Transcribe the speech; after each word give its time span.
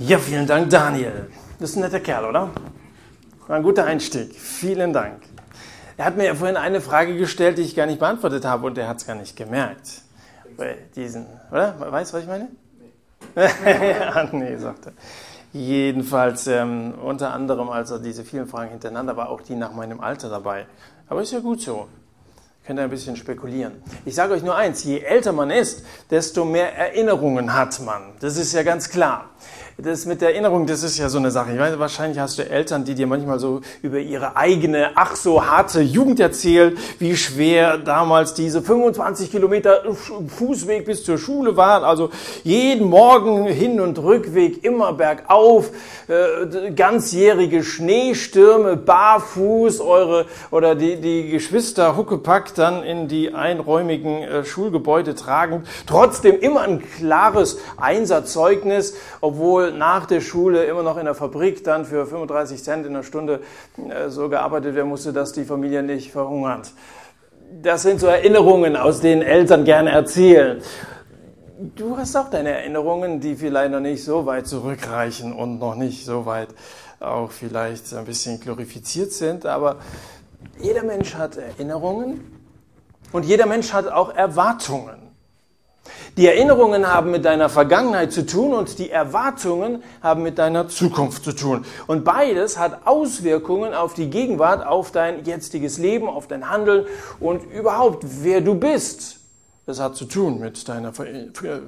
Ja, 0.00 0.18
vielen 0.18 0.46
Dank, 0.46 0.70
Daniel. 0.70 1.28
Das 1.58 1.70
ist 1.70 1.76
ein 1.76 1.80
netter 1.80 1.98
Kerl, 1.98 2.26
oder? 2.26 2.50
War 3.48 3.56
ein 3.56 3.64
guter 3.64 3.84
Einstieg. 3.84 4.32
Vielen 4.32 4.92
Dank. 4.92 5.22
Er 5.96 6.04
hat 6.04 6.16
mir 6.16 6.26
ja 6.26 6.36
vorhin 6.36 6.56
eine 6.56 6.80
Frage 6.80 7.16
gestellt, 7.16 7.58
die 7.58 7.62
ich 7.62 7.74
gar 7.74 7.86
nicht 7.86 7.98
beantwortet 7.98 8.44
habe 8.44 8.68
und 8.68 8.78
er 8.78 8.86
hat 8.86 8.98
es 8.98 9.06
gar 9.08 9.16
nicht 9.16 9.36
gemerkt. 9.36 10.02
Diesen, 10.94 11.26
oder? 11.50 11.74
Weißt 11.80 12.12
du, 12.12 12.16
was 12.16 12.22
ich 12.22 12.28
meine? 12.28 12.48
Nee. 13.64 13.90
ja, 13.90 14.28
nee, 14.30 14.56
sagt 14.56 14.86
er. 14.86 14.92
Jedenfalls, 15.52 16.46
ähm, 16.46 16.94
unter 17.02 17.32
anderem, 17.32 17.68
also 17.68 17.98
diese 17.98 18.24
vielen 18.24 18.46
Fragen 18.46 18.70
hintereinander, 18.70 19.16
war 19.16 19.28
auch 19.28 19.40
die 19.40 19.56
nach 19.56 19.72
meinem 19.72 20.00
Alter 20.00 20.28
dabei. 20.28 20.66
Aber 21.08 21.22
ist 21.22 21.32
ja 21.32 21.40
gut 21.40 21.60
so. 21.60 21.88
Könnt 22.64 22.78
ihr 22.78 22.84
ein 22.84 22.90
bisschen 22.90 23.16
spekulieren. 23.16 23.82
Ich 24.04 24.14
sage 24.14 24.34
euch 24.34 24.42
nur 24.42 24.54
eins, 24.54 24.84
je 24.84 25.00
älter 25.00 25.32
man 25.32 25.50
ist, 25.50 25.84
desto 26.10 26.44
mehr 26.44 26.76
Erinnerungen 26.76 27.54
hat 27.54 27.80
man. 27.80 28.12
Das 28.20 28.36
ist 28.36 28.52
ja 28.52 28.62
ganz 28.62 28.90
klar 28.90 29.30
das 29.80 30.06
mit 30.06 30.20
der 30.20 30.30
Erinnerung, 30.30 30.66
das 30.66 30.82
ist 30.82 30.98
ja 30.98 31.08
so 31.08 31.18
eine 31.18 31.30
Sache. 31.30 31.52
Ich 31.52 31.58
weiß, 31.60 31.78
wahrscheinlich 31.78 32.18
hast 32.18 32.36
du 32.36 32.42
Eltern, 32.42 32.84
die 32.84 32.96
dir 32.96 33.06
manchmal 33.06 33.38
so 33.38 33.60
über 33.80 34.00
ihre 34.00 34.34
eigene, 34.36 34.90
ach 34.96 35.14
so 35.14 35.46
harte 35.46 35.80
Jugend 35.80 36.18
erzählen, 36.18 36.76
wie 36.98 37.16
schwer 37.16 37.78
damals 37.78 38.34
diese 38.34 38.60
25 38.60 39.30
Kilometer 39.30 39.84
Fußweg 39.94 40.84
bis 40.84 41.04
zur 41.04 41.16
Schule 41.16 41.56
waren. 41.56 41.84
Also 41.84 42.10
jeden 42.42 42.88
Morgen 42.88 43.46
Hin- 43.46 43.80
und 43.80 44.00
Rückweg 44.00 44.64
immer 44.64 44.94
bergauf, 44.94 45.70
äh, 46.08 46.72
ganzjährige 46.72 47.62
Schneestürme, 47.62 48.76
barfuß, 48.76 49.80
eure 49.80 50.26
oder 50.50 50.74
die, 50.74 50.96
die 50.96 51.30
Geschwister 51.30 51.96
Huckepack 51.96 52.52
dann 52.56 52.82
in 52.82 53.06
die 53.06 53.32
einräumigen 53.32 54.22
äh, 54.24 54.44
Schulgebäude 54.44 55.14
tragend. 55.14 55.68
Trotzdem 55.86 56.40
immer 56.40 56.62
ein 56.62 56.82
klares 56.82 57.60
Einsatzzeugnis, 57.76 58.96
obwohl 59.20 59.67
nach 59.72 60.06
der 60.06 60.20
Schule 60.20 60.64
immer 60.64 60.82
noch 60.82 60.96
in 60.96 61.04
der 61.04 61.14
Fabrik 61.14 61.64
dann 61.64 61.84
für 61.84 62.06
35 62.06 62.62
Cent 62.62 62.86
in 62.86 62.94
der 62.94 63.02
Stunde 63.02 63.40
äh, 63.88 64.08
so 64.08 64.28
gearbeitet 64.28 64.74
werden 64.74 64.88
musste, 64.88 65.12
dass 65.12 65.32
die 65.32 65.44
Familie 65.44 65.82
nicht 65.82 66.12
verhungert. 66.12 66.72
Das 67.62 67.82
sind 67.82 68.00
so 68.00 68.06
Erinnerungen, 68.06 68.76
aus 68.76 69.00
denen 69.00 69.22
Eltern 69.22 69.64
gerne 69.64 69.90
erzählen. 69.90 70.60
Du 71.74 71.96
hast 71.96 72.14
auch 72.14 72.30
deine 72.30 72.50
Erinnerungen, 72.50 73.20
die 73.20 73.34
vielleicht 73.34 73.72
noch 73.72 73.80
nicht 73.80 74.04
so 74.04 74.26
weit 74.26 74.46
zurückreichen 74.46 75.32
und 75.32 75.58
noch 75.58 75.74
nicht 75.74 76.04
so 76.04 76.24
weit 76.26 76.48
auch 77.00 77.30
vielleicht 77.30 77.92
ein 77.94 78.04
bisschen 78.04 78.38
glorifiziert 78.40 79.12
sind, 79.12 79.46
aber 79.46 79.76
jeder 80.60 80.84
Mensch 80.84 81.14
hat 81.14 81.36
Erinnerungen 81.36 82.20
und 83.12 83.24
jeder 83.24 83.46
Mensch 83.46 83.72
hat 83.72 83.88
auch 83.88 84.14
Erwartungen. 84.14 85.07
Die 86.18 86.26
Erinnerungen 86.26 86.88
haben 86.88 87.12
mit 87.12 87.24
deiner 87.24 87.48
Vergangenheit 87.48 88.10
zu 88.10 88.26
tun 88.26 88.52
und 88.52 88.80
die 88.80 88.90
Erwartungen 88.90 89.84
haben 90.02 90.24
mit 90.24 90.36
deiner 90.38 90.66
Zukunft 90.66 91.22
zu 91.22 91.30
tun. 91.30 91.64
Und 91.86 92.04
beides 92.04 92.58
hat 92.58 92.88
Auswirkungen 92.88 93.72
auf 93.72 93.94
die 93.94 94.10
Gegenwart, 94.10 94.66
auf 94.66 94.90
dein 94.90 95.24
jetziges 95.24 95.78
Leben, 95.78 96.08
auf 96.08 96.26
dein 96.26 96.50
Handeln 96.50 96.86
und 97.20 97.44
überhaupt, 97.44 98.04
wer 98.24 98.40
du 98.40 98.56
bist. 98.56 99.20
Das 99.64 99.78
hat 99.78 99.94
zu 99.94 100.06
tun 100.06 100.40
mit 100.40 100.68
deiner, 100.68 100.92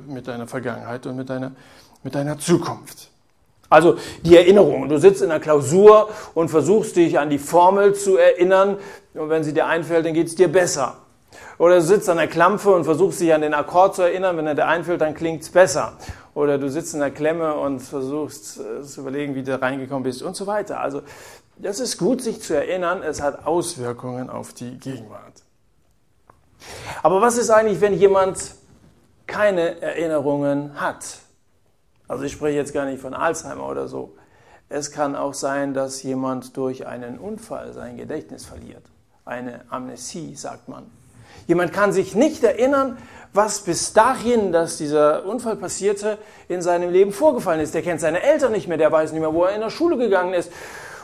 mit 0.09 0.27
deiner 0.27 0.48
Vergangenheit 0.48 1.06
und 1.06 1.15
mit 1.15 1.31
deiner, 1.31 1.53
mit 2.03 2.17
deiner 2.17 2.37
Zukunft. 2.37 3.09
Also 3.69 3.98
die 4.25 4.37
Erinnerung. 4.37 4.89
Du 4.89 4.98
sitzt 4.98 5.23
in 5.23 5.28
der 5.28 5.39
Klausur 5.39 6.09
und 6.34 6.48
versuchst 6.48 6.97
dich 6.97 7.21
an 7.21 7.31
die 7.31 7.39
Formel 7.39 7.95
zu 7.95 8.17
erinnern. 8.17 8.78
Und 9.15 9.28
wenn 9.28 9.45
sie 9.45 9.55
dir 9.55 9.67
einfällt, 9.67 10.06
dann 10.06 10.15
geht 10.15 10.27
es 10.27 10.34
dir 10.34 10.48
besser. 10.48 10.97
Oder 11.59 11.77
du 11.77 11.83
sitzt 11.83 12.09
an 12.09 12.17
der 12.17 12.28
Klampfe 12.28 12.70
und 12.70 12.84
versuchst 12.84 13.20
dich 13.20 13.33
an 13.33 13.42
den 13.42 13.55
Akkord 13.55 13.95
zu 13.95 14.03
erinnern. 14.03 14.36
Wenn 14.36 14.47
er 14.47 14.55
dir 14.55 14.67
einfällt, 14.67 15.00
dann 15.00 15.14
klingt 15.14 15.42
es 15.42 15.50
besser. 15.50 15.97
Oder 16.34 16.59
du 16.59 16.70
sitzt 16.70 16.95
in 16.95 17.00
der 17.00 17.11
Klemme 17.11 17.55
und 17.55 17.81
versuchst 17.81 18.61
äh, 18.61 18.83
zu 18.83 19.00
überlegen, 19.03 19.34
wie 19.34 19.42
du 19.42 19.61
reingekommen 19.61 20.03
bist 20.03 20.22
und 20.22 20.37
so 20.37 20.47
weiter. 20.47 20.81
Also 20.81 21.03
das 21.59 21.81
ist 21.81 21.98
gut, 21.98 22.22
sich 22.22 22.41
zu 22.41 22.55
erinnern. 22.55 23.03
Es 23.03 23.20
hat 23.20 23.47
Auswirkungen 23.47 24.31
auf 24.31 24.53
die 24.53 24.78
Gegenwart. 24.78 25.42
Aber 27.03 27.21
was 27.21 27.37
ist 27.37 27.50
eigentlich, 27.50 27.81
wenn 27.81 27.94
jemand 27.94 28.54
keine 29.27 29.81
Erinnerungen 29.81 30.81
hat? 30.81 31.19
Also 32.09 32.25
ich 32.25 32.33
spreche 32.33 32.56
jetzt 32.56 32.72
gar 32.72 32.87
nicht 32.87 33.00
von 33.00 33.15
Alzheimer 33.15 33.69
oder 33.69 33.88
so. 33.88 34.16
Es 34.69 34.91
kann 34.91 35.16
auch 35.16 35.34
sein, 35.34 35.75
dass 35.75 36.03
jemand 36.03 36.56
durch 36.56 36.87
einen 36.87 37.19
Unfall 37.19 37.72
sein 37.72 37.97
Gedächtnis 37.97 38.44
verliert. 38.44 38.84
Eine 39.25 39.65
Amnesie, 39.69 40.34
sagt 40.34 40.69
man. 40.69 40.91
Jemand 41.46 41.72
kann 41.72 41.92
sich 41.92 42.14
nicht 42.14 42.44
erinnern, 42.44 42.98
was 43.32 43.60
bis 43.60 43.92
dahin, 43.92 44.52
dass 44.52 44.76
dieser 44.76 45.24
Unfall 45.24 45.56
passierte, 45.56 46.18
in 46.48 46.62
seinem 46.62 46.91
Leben 46.91 47.12
vorgefallen 47.12 47.60
ist. 47.60 47.74
Der 47.74 47.82
kennt 47.82 48.00
seine 48.00 48.22
Eltern 48.22 48.52
nicht 48.52 48.66
mehr, 48.66 48.78
der 48.78 48.91
weiß 48.91 49.12
nicht 49.12 49.20
mehr, 49.20 49.32
wo 49.32 49.44
er 49.44 49.54
in 49.54 49.60
der 49.60 49.70
Schule 49.70 49.96
gegangen 49.96 50.34
ist. 50.34 50.50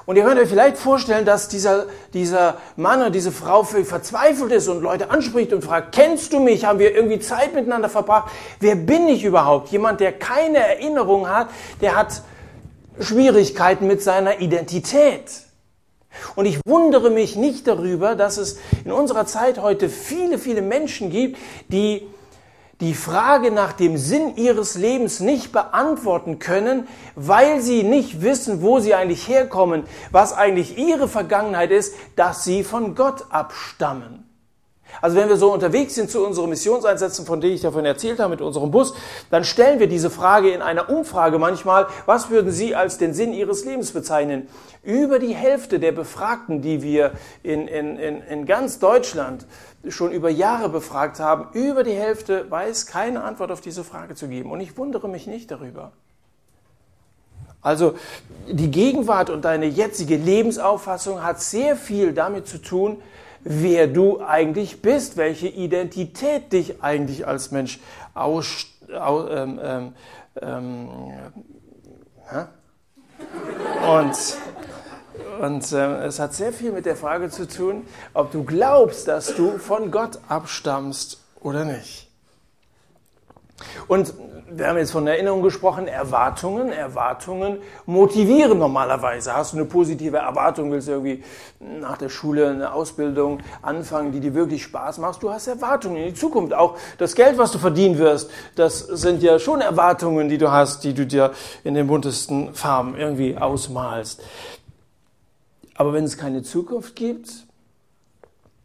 Und 0.06 0.14
ihr 0.14 0.22
könnt 0.22 0.40
euch 0.40 0.48
vielleicht 0.48 0.76
vorstellen, 0.78 1.24
dass 1.24 1.48
dieser, 1.48 1.86
dieser 2.14 2.58
Mann 2.76 3.00
oder 3.00 3.10
diese 3.10 3.32
Frau 3.32 3.64
verzweifelt 3.64 4.52
ist 4.52 4.68
und 4.68 4.80
Leute 4.80 5.10
anspricht 5.10 5.52
und 5.52 5.64
fragt, 5.64 5.92
kennst 5.96 6.32
du 6.32 6.38
mich? 6.38 6.64
Haben 6.64 6.78
wir 6.78 6.94
irgendwie 6.94 7.18
Zeit 7.18 7.54
miteinander 7.54 7.88
verbracht? 7.88 8.30
Wer 8.60 8.76
bin 8.76 9.08
ich 9.08 9.24
überhaupt? 9.24 9.70
Jemand, 9.70 9.98
der 9.98 10.12
keine 10.12 10.58
Erinnerung 10.58 11.28
hat, 11.28 11.48
der 11.80 11.96
hat 11.96 12.22
Schwierigkeiten 13.00 13.88
mit 13.88 14.00
seiner 14.00 14.40
Identität. 14.40 15.45
Und 16.34 16.46
ich 16.46 16.60
wundere 16.66 17.10
mich 17.10 17.36
nicht 17.36 17.66
darüber, 17.66 18.14
dass 18.14 18.36
es 18.36 18.58
in 18.84 18.92
unserer 18.92 19.26
Zeit 19.26 19.60
heute 19.60 19.88
viele, 19.88 20.38
viele 20.38 20.62
Menschen 20.62 21.10
gibt, 21.10 21.38
die 21.68 22.06
die 22.80 22.94
Frage 22.94 23.50
nach 23.50 23.72
dem 23.72 23.96
Sinn 23.96 24.36
ihres 24.36 24.74
Lebens 24.74 25.20
nicht 25.20 25.50
beantworten 25.50 26.38
können, 26.38 26.86
weil 27.14 27.60
sie 27.60 27.82
nicht 27.82 28.20
wissen, 28.20 28.60
wo 28.60 28.80
sie 28.80 28.94
eigentlich 28.94 29.28
herkommen, 29.28 29.84
was 30.10 30.34
eigentlich 30.34 30.76
ihre 30.76 31.08
Vergangenheit 31.08 31.70
ist, 31.70 31.94
dass 32.16 32.44
sie 32.44 32.64
von 32.64 32.94
Gott 32.94 33.24
abstammen. 33.30 34.25
Also 35.00 35.16
wenn 35.16 35.28
wir 35.28 35.36
so 35.36 35.52
unterwegs 35.52 35.94
sind 35.94 36.10
zu 36.10 36.24
unseren 36.24 36.48
Missionseinsätzen, 36.50 37.26
von 37.26 37.40
denen 37.40 37.54
ich 37.54 37.60
davon 37.60 37.84
erzählt 37.84 38.18
habe 38.18 38.30
mit 38.30 38.40
unserem 38.40 38.70
Bus, 38.70 38.94
dann 39.30 39.44
stellen 39.44 39.78
wir 39.80 39.88
diese 39.88 40.10
Frage 40.10 40.50
in 40.50 40.62
einer 40.62 40.88
Umfrage 40.88 41.38
manchmal, 41.38 41.86
was 42.06 42.30
würden 42.30 42.50
Sie 42.50 42.74
als 42.74 42.98
den 42.98 43.14
Sinn 43.14 43.32
Ihres 43.32 43.64
Lebens 43.64 43.92
bezeichnen? 43.92 44.48
Über 44.82 45.18
die 45.18 45.34
Hälfte 45.34 45.78
der 45.78 45.92
Befragten, 45.92 46.62
die 46.62 46.82
wir 46.82 47.12
in, 47.42 47.68
in, 47.68 47.96
in, 47.96 48.22
in 48.22 48.46
ganz 48.46 48.78
Deutschland 48.78 49.46
schon 49.88 50.12
über 50.12 50.30
Jahre 50.30 50.68
befragt 50.68 51.20
haben, 51.20 51.48
über 51.52 51.82
die 51.82 51.92
Hälfte 51.92 52.50
weiß 52.50 52.86
keine 52.86 53.22
Antwort 53.22 53.52
auf 53.52 53.60
diese 53.60 53.84
Frage 53.84 54.14
zu 54.14 54.28
geben. 54.28 54.50
Und 54.50 54.60
ich 54.60 54.76
wundere 54.76 55.08
mich 55.08 55.26
nicht 55.26 55.50
darüber. 55.50 55.92
Also 57.62 57.94
die 58.48 58.70
Gegenwart 58.70 59.28
und 59.28 59.44
deine 59.44 59.66
jetzige 59.66 60.16
Lebensauffassung 60.16 61.24
hat 61.24 61.40
sehr 61.40 61.76
viel 61.76 62.12
damit 62.12 62.46
zu 62.46 62.58
tun, 62.58 63.02
wer 63.48 63.86
du 63.86 64.20
eigentlich 64.20 64.82
bist, 64.82 65.16
welche 65.16 65.46
Identität 65.46 66.52
dich 66.52 66.82
eigentlich 66.82 67.26
als 67.26 67.52
Mensch 67.52 67.78
aus, 68.12 68.66
aus 68.92 69.30
ähm, 69.30 69.60
ähm, 69.62 69.92
ähm, 70.42 70.88
und, 73.88 74.16
und 75.40 75.72
äh, 75.72 76.06
es 76.06 76.18
hat 76.18 76.34
sehr 76.34 76.52
viel 76.52 76.72
mit 76.72 76.86
der 76.86 76.96
Frage 76.96 77.30
zu 77.30 77.46
tun, 77.46 77.86
ob 78.14 78.32
du 78.32 78.42
glaubst, 78.42 79.06
dass 79.06 79.36
du 79.36 79.58
von 79.58 79.92
Gott 79.92 80.18
abstammst 80.28 81.20
oder 81.40 81.64
nicht. 81.64 82.05
Und 83.88 84.12
wir 84.48 84.68
haben 84.68 84.78
jetzt 84.78 84.92
von 84.92 85.06
Erinnerung 85.06 85.42
gesprochen, 85.42 85.88
Erwartungen. 85.88 86.70
Erwartungen 86.70 87.58
motivieren 87.84 88.58
normalerweise. 88.58 89.34
Hast 89.34 89.52
du 89.52 89.56
eine 89.56 89.66
positive 89.66 90.18
Erwartung, 90.18 90.70
willst 90.70 90.88
du 90.88 90.92
irgendwie 90.92 91.24
nach 91.58 91.98
der 91.98 92.08
Schule 92.08 92.50
eine 92.50 92.72
Ausbildung 92.72 93.40
anfangen, 93.62 94.12
die 94.12 94.20
dir 94.20 94.34
wirklich 94.34 94.62
Spaß 94.62 94.98
macht. 94.98 95.22
Du 95.22 95.30
hast 95.30 95.46
Erwartungen 95.46 95.96
in 95.96 96.08
die 96.08 96.14
Zukunft. 96.14 96.54
Auch 96.54 96.76
das 96.98 97.14
Geld, 97.14 97.38
was 97.38 97.50
du 97.50 97.58
verdienen 97.58 97.98
wirst, 97.98 98.30
das 98.54 98.78
sind 98.78 99.22
ja 99.22 99.38
schon 99.38 99.60
Erwartungen, 99.60 100.28
die 100.28 100.38
du 100.38 100.50
hast, 100.50 100.84
die 100.84 100.94
du 100.94 101.06
dir 101.06 101.32
in 101.64 101.74
den 101.74 101.86
buntesten 101.86 102.54
Farben 102.54 102.96
irgendwie 102.96 103.36
ausmalst. 103.36 104.22
Aber 105.74 105.92
wenn 105.92 106.04
es 106.04 106.16
keine 106.16 106.42
Zukunft 106.42 106.94
gibt, 106.96 107.45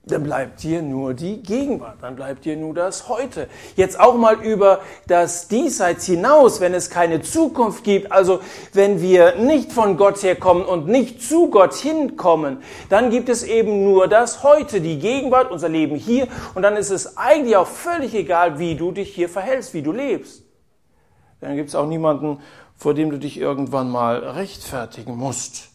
dann 0.04 0.24
bleibt 0.24 0.64
dir 0.64 0.82
nur 0.82 1.14
die 1.14 1.44
Gegenwart, 1.44 1.98
dann 2.02 2.16
bleibt 2.16 2.46
dir 2.46 2.58
nur 2.58 2.74
das 2.74 3.08
Heute. 3.08 3.48
Jetzt 3.76 4.00
auch 4.00 4.16
mal 4.16 4.42
über 4.44 4.82
das 5.06 5.48
Diesseits 5.48 6.08
hinaus, 6.08 6.60
wenn 6.60 6.74
es 6.74 6.90
keine 6.90 7.22
Zukunft 7.22 7.84
gibt, 7.84 8.12
also 8.12 8.40
wenn 8.74 9.00
wir 9.00 9.36
nicht 9.36 9.72
von 9.72 9.98
Gott 9.98 10.24
herkommen 10.24 10.66
und 10.66 10.88
nicht 10.88 11.22
zu 11.22 11.52
Gott 11.52 11.76
hinkommen, 11.76 12.64
dann 12.90 13.12
gibt 13.12 13.30
es 13.30 13.44
eben 13.44 13.84
nur 13.84 14.08
das 14.08 14.42
Heute, 14.42 14.82
die 14.82 14.98
Gegenwart, 14.98 15.52
unser 15.52 15.70
Leben 15.70 15.96
hier 15.96 16.28
und 16.56 16.64
dann 16.64 16.78
ist 16.78 16.90
es 16.90 17.18
eigentlich 17.18 17.56
auch 17.56 17.68
völlig 17.68 18.16
egal, 18.16 18.58
wie 18.58 18.76
du 18.76 18.92
dich 18.92 19.14
hier 19.14 19.30
verhältst, 19.30 19.76
wie 19.76 19.84
du 19.84 19.92
lebst. 19.92 20.44
Dann 21.42 21.56
gibt 21.56 21.70
es 21.70 21.76
auch 21.76 21.88
niemanden, 21.88 22.40
vor 22.76 22.96
dem 22.96 23.12
du 23.12 23.20
dich 23.20 23.38
irgendwann 23.38 23.92
mal 23.92 24.18
rechtfertigen 24.18 25.16
musst. 25.16 25.70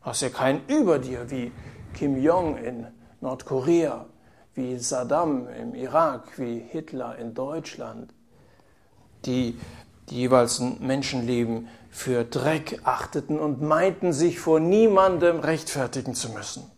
Hast 0.00 0.22
ja 0.22 0.30
keinen 0.30 0.62
über 0.66 0.98
dir 0.98 1.30
wie 1.30 1.52
Kim 1.92 2.22
Jong 2.22 2.56
in 2.56 2.86
Nordkorea, 3.20 4.06
wie 4.54 4.78
Saddam 4.78 5.48
im 5.48 5.74
Irak, 5.74 6.38
wie 6.38 6.58
Hitler 6.58 7.16
in 7.18 7.34
Deutschland, 7.34 8.12
die 9.24 9.58
die 10.08 10.16
jeweils 10.16 10.60
Menschenleben 10.60 11.68
für 11.90 12.24
Dreck 12.24 12.80
achteten 12.84 13.38
und 13.38 13.62
meinten, 13.62 14.12
sich 14.12 14.38
vor 14.38 14.60
niemandem 14.60 15.40
rechtfertigen 15.40 16.14
zu 16.14 16.30
müssen. 16.30 16.70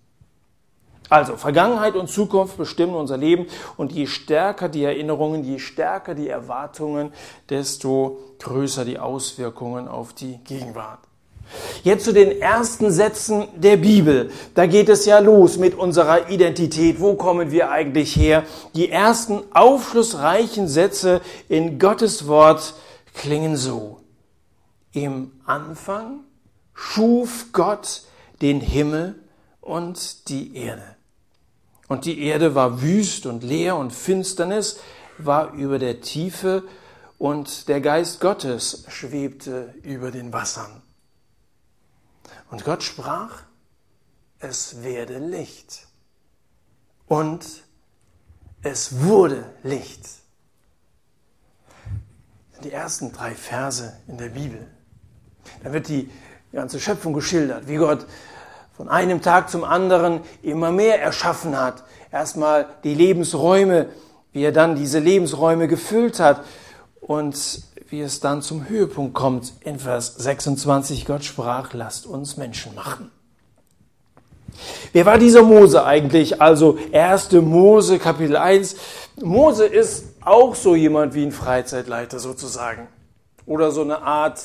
Also 1.10 1.36
Vergangenheit 1.36 1.94
und 1.94 2.08
Zukunft 2.08 2.58
bestimmen 2.58 2.94
unser 2.94 3.16
Leben 3.16 3.46
und 3.76 3.92
je 3.92 4.06
stärker 4.06 4.68
die 4.68 4.84
Erinnerungen, 4.84 5.42
je 5.42 5.58
stärker 5.58 6.14
die 6.14 6.28
Erwartungen, 6.28 7.12
desto 7.48 8.18
größer 8.38 8.84
die 8.84 8.98
Auswirkungen 8.98 9.88
auf 9.88 10.12
die 10.12 10.38
Gegenwart. 10.44 11.07
Jetzt 11.82 12.04
zu 12.04 12.12
den 12.12 12.40
ersten 12.40 12.90
Sätzen 12.90 13.48
der 13.56 13.76
Bibel. 13.76 14.30
Da 14.54 14.66
geht 14.66 14.88
es 14.88 15.06
ja 15.06 15.18
los 15.18 15.58
mit 15.58 15.74
unserer 15.74 16.28
Identität. 16.30 17.00
Wo 17.00 17.14
kommen 17.14 17.50
wir 17.50 17.70
eigentlich 17.70 18.16
her? 18.16 18.44
Die 18.74 18.90
ersten 18.90 19.42
aufschlussreichen 19.52 20.68
Sätze 20.68 21.20
in 21.48 21.78
Gottes 21.78 22.26
Wort 22.26 22.74
klingen 23.14 23.56
so. 23.56 24.00
Im 24.92 25.32
Anfang 25.46 26.20
schuf 26.74 27.46
Gott 27.52 28.02
den 28.40 28.60
Himmel 28.60 29.16
und 29.60 30.28
die 30.28 30.56
Erde. 30.56 30.96
Und 31.88 32.04
die 32.04 32.20
Erde 32.20 32.54
war 32.54 32.82
wüst 32.82 33.26
und 33.26 33.42
leer 33.42 33.76
und 33.76 33.92
Finsternis 33.92 34.78
war 35.16 35.52
über 35.54 35.78
der 35.78 36.00
Tiefe 36.00 36.62
und 37.18 37.68
der 37.68 37.80
Geist 37.80 38.20
Gottes 38.20 38.84
schwebte 38.88 39.74
über 39.82 40.10
den 40.10 40.32
Wassern. 40.32 40.82
Und 42.50 42.64
Gott 42.64 42.82
sprach, 42.82 43.42
es 44.40 44.82
werde 44.82 45.18
Licht. 45.18 45.86
Und 47.06 47.44
es 48.62 49.02
wurde 49.02 49.44
Licht. 49.62 50.08
Die 52.64 52.72
ersten 52.72 53.12
drei 53.12 53.34
Verse 53.34 53.96
in 54.08 54.18
der 54.18 54.30
Bibel. 54.30 54.66
Da 55.62 55.72
wird 55.72 55.88
die 55.88 56.10
ganze 56.52 56.80
Schöpfung 56.80 57.12
geschildert, 57.12 57.68
wie 57.68 57.76
Gott 57.76 58.06
von 58.76 58.88
einem 58.88 59.22
Tag 59.22 59.50
zum 59.50 59.64
anderen 59.64 60.20
immer 60.42 60.70
mehr 60.70 61.00
erschaffen 61.00 61.58
hat. 61.58 61.84
Erstmal 62.10 62.66
die 62.84 62.94
Lebensräume, 62.94 63.88
wie 64.32 64.42
er 64.42 64.52
dann 64.52 64.76
diese 64.76 64.98
Lebensräume 64.98 65.68
gefüllt 65.68 66.20
hat 66.20 66.44
und 67.00 67.62
wie 67.88 68.00
es 68.00 68.20
dann 68.20 68.42
zum 68.42 68.68
Höhepunkt 68.68 69.14
kommt 69.14 69.52
in 69.60 69.78
Vers 69.78 70.14
26. 70.16 71.06
Gott 71.06 71.24
sprach, 71.24 71.72
lasst 71.72 72.06
uns 72.06 72.36
Menschen 72.36 72.74
machen. 72.74 73.10
Wer 74.92 75.06
war 75.06 75.18
dieser 75.18 75.42
Mose 75.42 75.84
eigentlich? 75.84 76.40
Also 76.40 76.78
1. 76.92 77.32
Mose 77.32 77.98
Kapitel 77.98 78.36
1. 78.36 78.76
Mose 79.22 79.66
ist 79.66 80.06
auch 80.20 80.54
so 80.54 80.74
jemand 80.74 81.14
wie 81.14 81.24
ein 81.24 81.32
Freizeitleiter 81.32 82.18
sozusagen. 82.18 82.88
Oder 83.46 83.70
so 83.70 83.82
eine 83.82 84.02
Art 84.02 84.42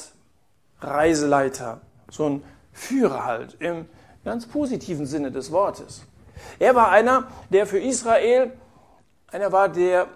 Reiseleiter. 0.82 1.82
So 2.10 2.30
ein 2.30 2.44
Führer 2.72 3.26
halt 3.26 3.58
im 3.60 3.86
ganz 4.24 4.46
positiven 4.46 5.06
Sinne 5.06 5.32
des 5.32 5.52
Wortes. 5.52 6.04
Er 6.60 6.76
war 6.76 6.90
einer, 6.90 7.28
der 7.50 7.66
für 7.66 7.80
Israel, 7.80 8.54
einer 9.32 9.52
war, 9.52 9.70
der, 9.70 10.08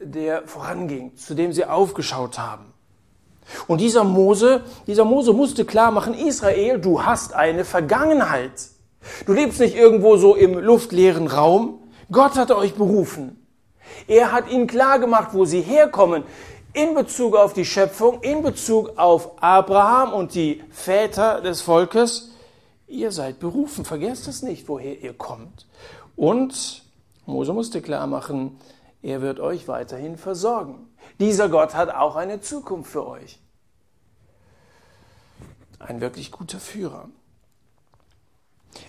der 0.00 0.46
voranging, 0.46 1.16
zu 1.16 1.34
dem 1.34 1.52
sie 1.52 1.64
aufgeschaut 1.64 2.38
haben. 2.38 2.72
Und 3.66 3.80
dieser 3.80 4.04
Mose, 4.04 4.62
dieser 4.86 5.04
Mose 5.04 5.32
musste 5.32 5.64
klar 5.64 5.90
machen, 5.90 6.14
Israel, 6.14 6.78
du 6.78 7.04
hast 7.04 7.32
eine 7.32 7.64
Vergangenheit. 7.64 8.52
Du 9.26 9.32
lebst 9.32 9.60
nicht 9.60 9.76
irgendwo 9.76 10.16
so 10.16 10.34
im 10.34 10.58
luftleeren 10.58 11.26
Raum. 11.26 11.80
Gott 12.10 12.36
hat 12.36 12.50
euch 12.50 12.74
berufen. 12.74 13.46
Er 14.06 14.32
hat 14.32 14.50
ihnen 14.50 14.66
klar 14.66 14.98
gemacht, 14.98 15.30
wo 15.32 15.44
sie 15.44 15.62
herkommen 15.62 16.24
in 16.72 16.94
Bezug 16.94 17.34
auf 17.34 17.54
die 17.54 17.64
Schöpfung, 17.64 18.22
in 18.22 18.42
Bezug 18.42 18.98
auf 18.98 19.42
Abraham 19.42 20.12
und 20.12 20.34
die 20.34 20.62
Väter 20.70 21.40
des 21.40 21.62
Volkes. 21.62 22.30
Ihr 22.86 23.12
seid 23.12 23.40
berufen, 23.40 23.84
vergesst 23.84 24.28
es 24.28 24.42
nicht, 24.42 24.68
woher 24.68 25.00
ihr 25.00 25.14
kommt. 25.14 25.66
Und 26.16 26.82
Mose 27.26 27.52
musste 27.52 27.82
klar 27.82 28.06
machen, 28.06 28.58
er 29.02 29.22
wird 29.22 29.40
euch 29.40 29.68
weiterhin 29.68 30.16
versorgen. 30.16 30.88
Dieser 31.20 31.48
Gott 31.48 31.74
hat 31.74 31.90
auch 31.90 32.16
eine 32.16 32.40
Zukunft 32.40 32.90
für 32.90 33.06
euch. 33.06 33.40
Ein 35.78 36.00
wirklich 36.00 36.32
guter 36.32 36.58
Führer. 36.58 37.08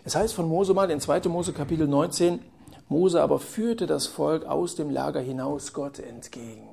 Es 0.04 0.16
heißt 0.16 0.34
von 0.34 0.48
Mose 0.48 0.74
mal 0.74 0.90
in 0.90 1.00
2. 1.00 1.22
Mose 1.30 1.54
Kapitel 1.54 1.88
19, 1.88 2.44
Mose 2.88 3.22
aber 3.22 3.40
führte 3.40 3.86
das 3.86 4.08
Volk 4.08 4.46
aus 4.46 4.76
dem 4.76 4.90
Lager 4.90 5.22
hinaus 5.22 5.74
Gott 5.74 6.00
entgegen. 6.00 6.68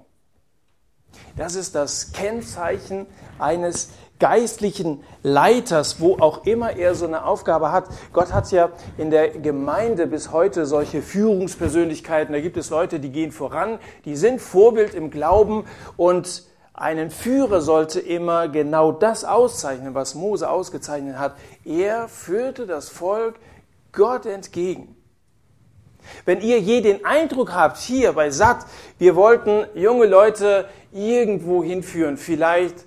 Das 1.36 1.54
ist 1.54 1.74
das 1.74 2.12
Kennzeichen 2.12 3.06
eines 3.38 3.90
geistlichen 4.18 5.02
Leiters, 5.22 6.00
wo 6.00 6.18
auch 6.18 6.44
immer 6.46 6.76
er 6.76 6.94
so 6.94 7.06
eine 7.06 7.24
Aufgabe 7.24 7.72
hat. 7.72 7.86
Gott 8.12 8.32
hat 8.32 8.50
ja 8.50 8.70
in 8.96 9.10
der 9.10 9.28
Gemeinde 9.30 10.06
bis 10.06 10.32
heute 10.32 10.66
solche 10.66 11.02
Führungspersönlichkeiten. 11.02 12.32
Da 12.32 12.40
gibt 12.40 12.56
es 12.56 12.70
Leute, 12.70 13.00
die 13.00 13.10
gehen 13.10 13.32
voran, 13.32 13.78
die 14.04 14.16
sind 14.16 14.40
Vorbild 14.40 14.94
im 14.94 15.10
Glauben 15.10 15.64
und 15.96 16.44
einen 16.72 17.10
Führer 17.10 17.62
sollte 17.62 18.00
immer 18.00 18.48
genau 18.48 18.92
das 18.92 19.24
auszeichnen, 19.24 19.94
was 19.94 20.14
Mose 20.14 20.48
ausgezeichnet 20.50 21.18
hat. 21.18 21.34
Er 21.64 22.06
führte 22.08 22.66
das 22.66 22.90
Volk 22.90 23.36
Gott 23.92 24.26
entgegen. 24.26 24.94
Wenn 26.24 26.40
ihr 26.40 26.60
je 26.60 26.82
den 26.82 27.04
Eindruck 27.04 27.54
habt, 27.54 27.78
hier 27.78 28.12
bei 28.12 28.30
Satt, 28.30 28.66
wir 28.98 29.16
wollten 29.16 29.66
junge 29.74 30.06
Leute 30.06 30.66
irgendwo 30.92 31.64
hinführen, 31.64 32.16
vielleicht 32.16 32.84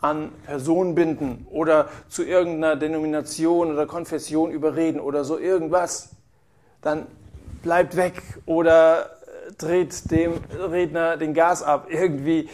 an 0.00 0.30
Personen 0.44 0.94
binden 0.94 1.46
oder 1.50 1.88
zu 2.08 2.24
irgendeiner 2.24 2.76
Denomination 2.76 3.72
oder 3.72 3.86
Konfession 3.86 4.50
überreden 4.50 5.00
oder 5.00 5.24
so 5.24 5.38
irgendwas, 5.38 6.10
dann 6.82 7.06
bleibt 7.62 7.96
weg 7.96 8.22
oder 8.46 9.10
dreht 9.58 10.10
dem 10.10 10.34
Redner 10.70 11.16
den 11.16 11.34
Gas 11.34 11.62
ab 11.62 11.86
irgendwie. 11.90 12.48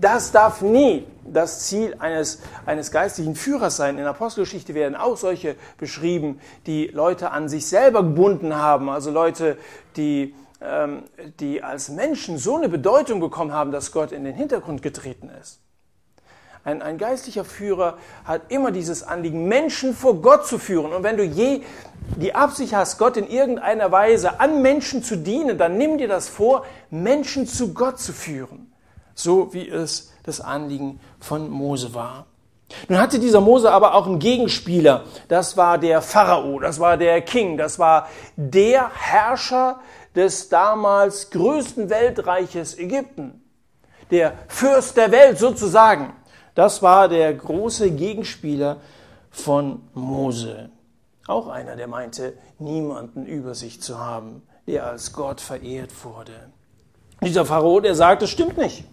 Das 0.00 0.32
darf 0.32 0.62
nie 0.62 1.06
das 1.24 1.66
Ziel 1.66 1.94
eines, 1.98 2.40
eines 2.66 2.90
geistlichen 2.90 3.34
Führers 3.34 3.76
sein. 3.76 3.96
In 3.96 4.02
der 4.02 4.10
Apostelgeschichte 4.10 4.74
werden 4.74 4.96
auch 4.96 5.16
solche 5.16 5.56
beschrieben, 5.78 6.40
die 6.66 6.86
Leute 6.88 7.30
an 7.30 7.48
sich 7.48 7.66
selber 7.66 8.02
gebunden 8.02 8.56
haben, 8.56 8.88
also 8.88 9.10
Leute, 9.10 9.56
die, 9.96 10.34
ähm, 10.60 11.04
die 11.38 11.62
als 11.62 11.90
Menschen 11.90 12.38
so 12.38 12.56
eine 12.56 12.68
Bedeutung 12.68 13.20
bekommen 13.20 13.52
haben, 13.52 13.70
dass 13.70 13.92
Gott 13.92 14.12
in 14.12 14.24
den 14.24 14.34
Hintergrund 14.34 14.82
getreten 14.82 15.30
ist. 15.40 15.60
Ein, 16.62 16.82
ein 16.82 16.98
geistlicher 16.98 17.44
Führer 17.44 17.96
hat 18.24 18.42
immer 18.48 18.70
dieses 18.70 19.02
Anliegen, 19.02 19.48
Menschen 19.48 19.94
vor 19.94 20.20
Gott 20.20 20.46
zu 20.46 20.58
führen. 20.58 20.92
Und 20.92 21.02
wenn 21.02 21.16
du 21.16 21.24
je 21.24 21.62
die 22.16 22.34
Absicht 22.34 22.74
hast, 22.74 22.98
Gott 22.98 23.16
in 23.16 23.28
irgendeiner 23.28 23.90
Weise 23.92 24.40
an 24.40 24.60
Menschen 24.60 25.02
zu 25.02 25.16
dienen, 25.16 25.56
dann 25.56 25.78
nimm 25.78 25.96
dir 25.96 26.08
das 26.08 26.28
vor, 26.28 26.66
Menschen 26.90 27.46
zu 27.46 27.72
Gott 27.72 27.98
zu 27.98 28.12
führen. 28.12 28.72
So 29.14 29.54
wie 29.54 29.68
es 29.68 30.12
das 30.24 30.40
Anliegen 30.40 31.00
von 31.18 31.48
Mose 31.48 31.94
war. 31.94 32.26
Nun 32.88 33.00
hatte 33.00 33.18
dieser 33.18 33.40
Mose 33.40 33.70
aber 33.70 33.94
auch 33.94 34.06
einen 34.06 34.18
Gegenspieler. 34.18 35.04
Das 35.28 35.56
war 35.56 35.78
der 35.78 36.02
Pharao, 36.02 36.60
das 36.60 36.78
war 36.78 36.96
der 36.96 37.20
King, 37.22 37.56
das 37.56 37.78
war 37.78 38.08
der 38.36 38.90
Herrscher 38.94 39.80
des 40.14 40.48
damals 40.48 41.30
größten 41.30 41.90
Weltreiches 41.90 42.78
Ägypten. 42.78 43.42
Der 44.10 44.34
Fürst 44.48 44.96
der 44.96 45.10
Welt 45.12 45.38
sozusagen. 45.38 46.12
Das 46.54 46.82
war 46.82 47.08
der 47.08 47.32
große 47.32 47.90
Gegenspieler 47.90 48.78
von 49.30 49.82
Mose. 49.94 50.70
Auch 51.26 51.48
einer, 51.48 51.76
der 51.76 51.86
meinte, 51.86 52.34
niemanden 52.58 53.24
über 53.24 53.54
sich 53.54 53.80
zu 53.80 53.98
haben, 53.98 54.42
der 54.66 54.86
als 54.86 55.12
Gott 55.12 55.40
verehrt 55.40 55.90
wurde. 56.04 56.50
Dieser 57.22 57.44
Pharao, 57.44 57.80
der 57.80 57.94
sagt, 57.94 58.22
das 58.22 58.30
stimmt 58.30 58.56
nicht. 58.56 58.84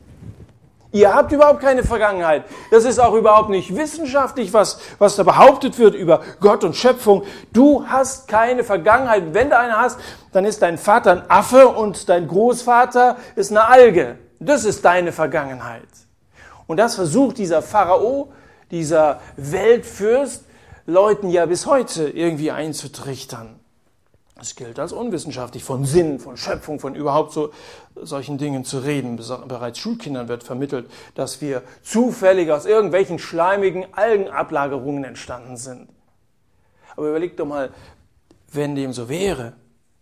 Ihr 0.91 1.13
habt 1.13 1.31
überhaupt 1.31 1.59
keine 1.59 1.83
Vergangenheit. 1.83 2.45
Das 2.71 2.85
ist 2.85 2.99
auch 2.99 3.13
überhaupt 3.13 3.49
nicht 3.49 3.75
wissenschaftlich, 3.75 4.53
was, 4.53 4.79
was 4.99 5.15
da 5.15 5.23
behauptet 5.23 5.77
wird 5.79 5.95
über 5.95 6.21
Gott 6.39 6.63
und 6.63 6.75
Schöpfung. 6.75 7.23
Du 7.51 7.85
hast 7.87 8.27
keine 8.27 8.63
Vergangenheit. 8.63 9.33
Wenn 9.33 9.49
du 9.49 9.57
eine 9.57 9.77
hast, 9.77 9.99
dann 10.31 10.45
ist 10.45 10.61
dein 10.61 10.77
Vater 10.77 11.11
ein 11.11 11.29
Affe 11.29 11.67
und 11.67 12.07
dein 12.07 12.27
Großvater 12.27 13.17
ist 13.35 13.51
eine 13.51 13.67
Alge. 13.67 14.17
Das 14.39 14.63
ist 14.63 14.85
deine 14.85 15.11
Vergangenheit. 15.11 15.83
Und 16.67 16.77
das 16.77 16.95
versucht 16.95 17.37
dieser 17.37 17.61
Pharao, 17.61 18.31
dieser 18.69 19.21
Weltfürst, 19.37 20.43
Leuten 20.85 21.29
ja 21.29 21.45
bis 21.45 21.65
heute 21.65 22.09
irgendwie 22.09 22.51
einzutrichtern. 22.51 23.59
Es 24.39 24.55
gilt 24.55 24.79
als 24.79 24.93
unwissenschaftlich, 24.93 25.63
von 25.63 25.83
Sinn, 25.83 26.19
von 26.19 26.37
Schöpfung, 26.37 26.79
von 26.79 26.93
überhaupt 26.93 27.31
so 27.31 27.51
solchen 27.95 28.37
Dingen 28.37 28.63
zu 28.63 28.79
reden. 28.79 29.19
Bereits 29.47 29.79
Schulkindern 29.79 30.27
wird 30.27 30.43
vermittelt, 30.43 30.89
dass 31.15 31.41
wir 31.41 31.63
zufällig 31.81 32.51
aus 32.51 32.65
irgendwelchen 32.65 33.17
schleimigen 33.17 33.87
Algenablagerungen 33.93 35.03
entstanden 35.03 35.57
sind. 35.57 35.89
Aber 36.95 37.09
überleg 37.09 37.35
doch 37.37 37.47
mal, 37.47 37.71
wenn 38.51 38.75
dem 38.75 38.93
so 38.93 39.09
wäre, 39.09 39.53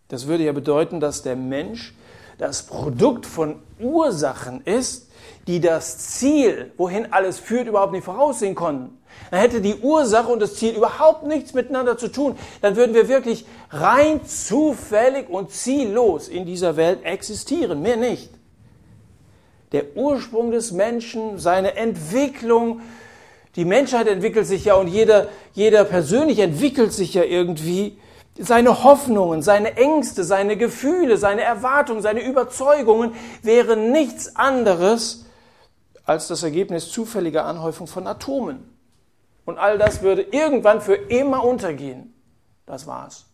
das 0.10 0.28
würde 0.28 0.44
ja 0.44 0.52
bedeuten, 0.52 1.00
dass 1.00 1.24
der 1.24 1.36
Mensch 1.36 1.96
das 2.38 2.64
Produkt 2.64 3.26
von 3.26 3.62
Ursachen 3.80 4.62
ist, 4.62 5.05
die 5.48 5.60
das 5.62 5.98
Ziel, 5.98 6.72
wohin 6.78 7.14
alles 7.14 7.40
führt, 7.40 7.68
überhaupt 7.68 7.94
nicht 7.94 8.04
voraussehen 8.04 8.56
konnten, 8.56 8.98
dann 9.32 9.40
hätte 9.40 9.62
die 9.62 9.76
Ursache 9.76 10.32
und 10.32 10.42
das 10.42 10.56
Ziel 10.56 10.76
überhaupt 10.76 11.26
nichts 11.26 11.54
miteinander 11.54 11.98
zu 11.98 12.10
tun. 12.10 12.38
Dann 12.62 12.76
würden 12.76 12.94
wir 12.94 13.08
wirklich 13.08 13.46
rein 13.70 14.26
zufällig 14.26 15.30
und 15.30 15.52
ziellos 15.52 16.28
in 16.28 16.46
dieser 16.46 16.78
Welt 16.78 17.04
existieren, 17.04 17.82
mehr 17.82 17.98
nicht. 17.98 18.30
Der 19.72 19.96
Ursprung 19.96 20.52
des 20.52 20.72
Menschen, 20.72 21.40
seine 21.40 21.76
Entwicklung, 21.76 22.82
die 23.56 23.66
Menschheit 23.66 24.08
entwickelt 24.08 24.48
sich 24.48 24.66
ja 24.66 24.76
und 24.76 24.88
jeder, 24.88 25.28
jeder 25.54 25.84
persönlich 25.86 26.40
entwickelt 26.40 26.94
sich 26.94 27.14
ja 27.14 27.24
irgendwie. 27.24 27.98
Seine 28.38 28.84
Hoffnungen, 28.84 29.42
seine 29.42 29.78
Ängste, 29.78 30.26
seine 30.26 30.58
Gefühle, 30.58 31.18
seine 31.18 31.42
Erwartungen, 31.42 32.02
seine 32.02 32.22
Überzeugungen 32.22 33.14
wären 33.42 33.92
nichts 33.94 34.36
anderes 34.36 35.25
als 36.06 36.28
das 36.28 36.44
Ergebnis 36.44 36.92
zufälliger 36.92 37.46
Anhäufung 37.46 37.88
von 37.88 38.08
Atomen. 38.08 38.70
Und 39.46 39.58
all 39.58 39.78
das 39.78 40.02
würde 40.02 40.22
irgendwann 40.22 40.82
für 40.82 40.96
immer 40.96 41.44
untergehen. 41.44 42.14
Das 42.66 42.88
war's. 42.88 43.26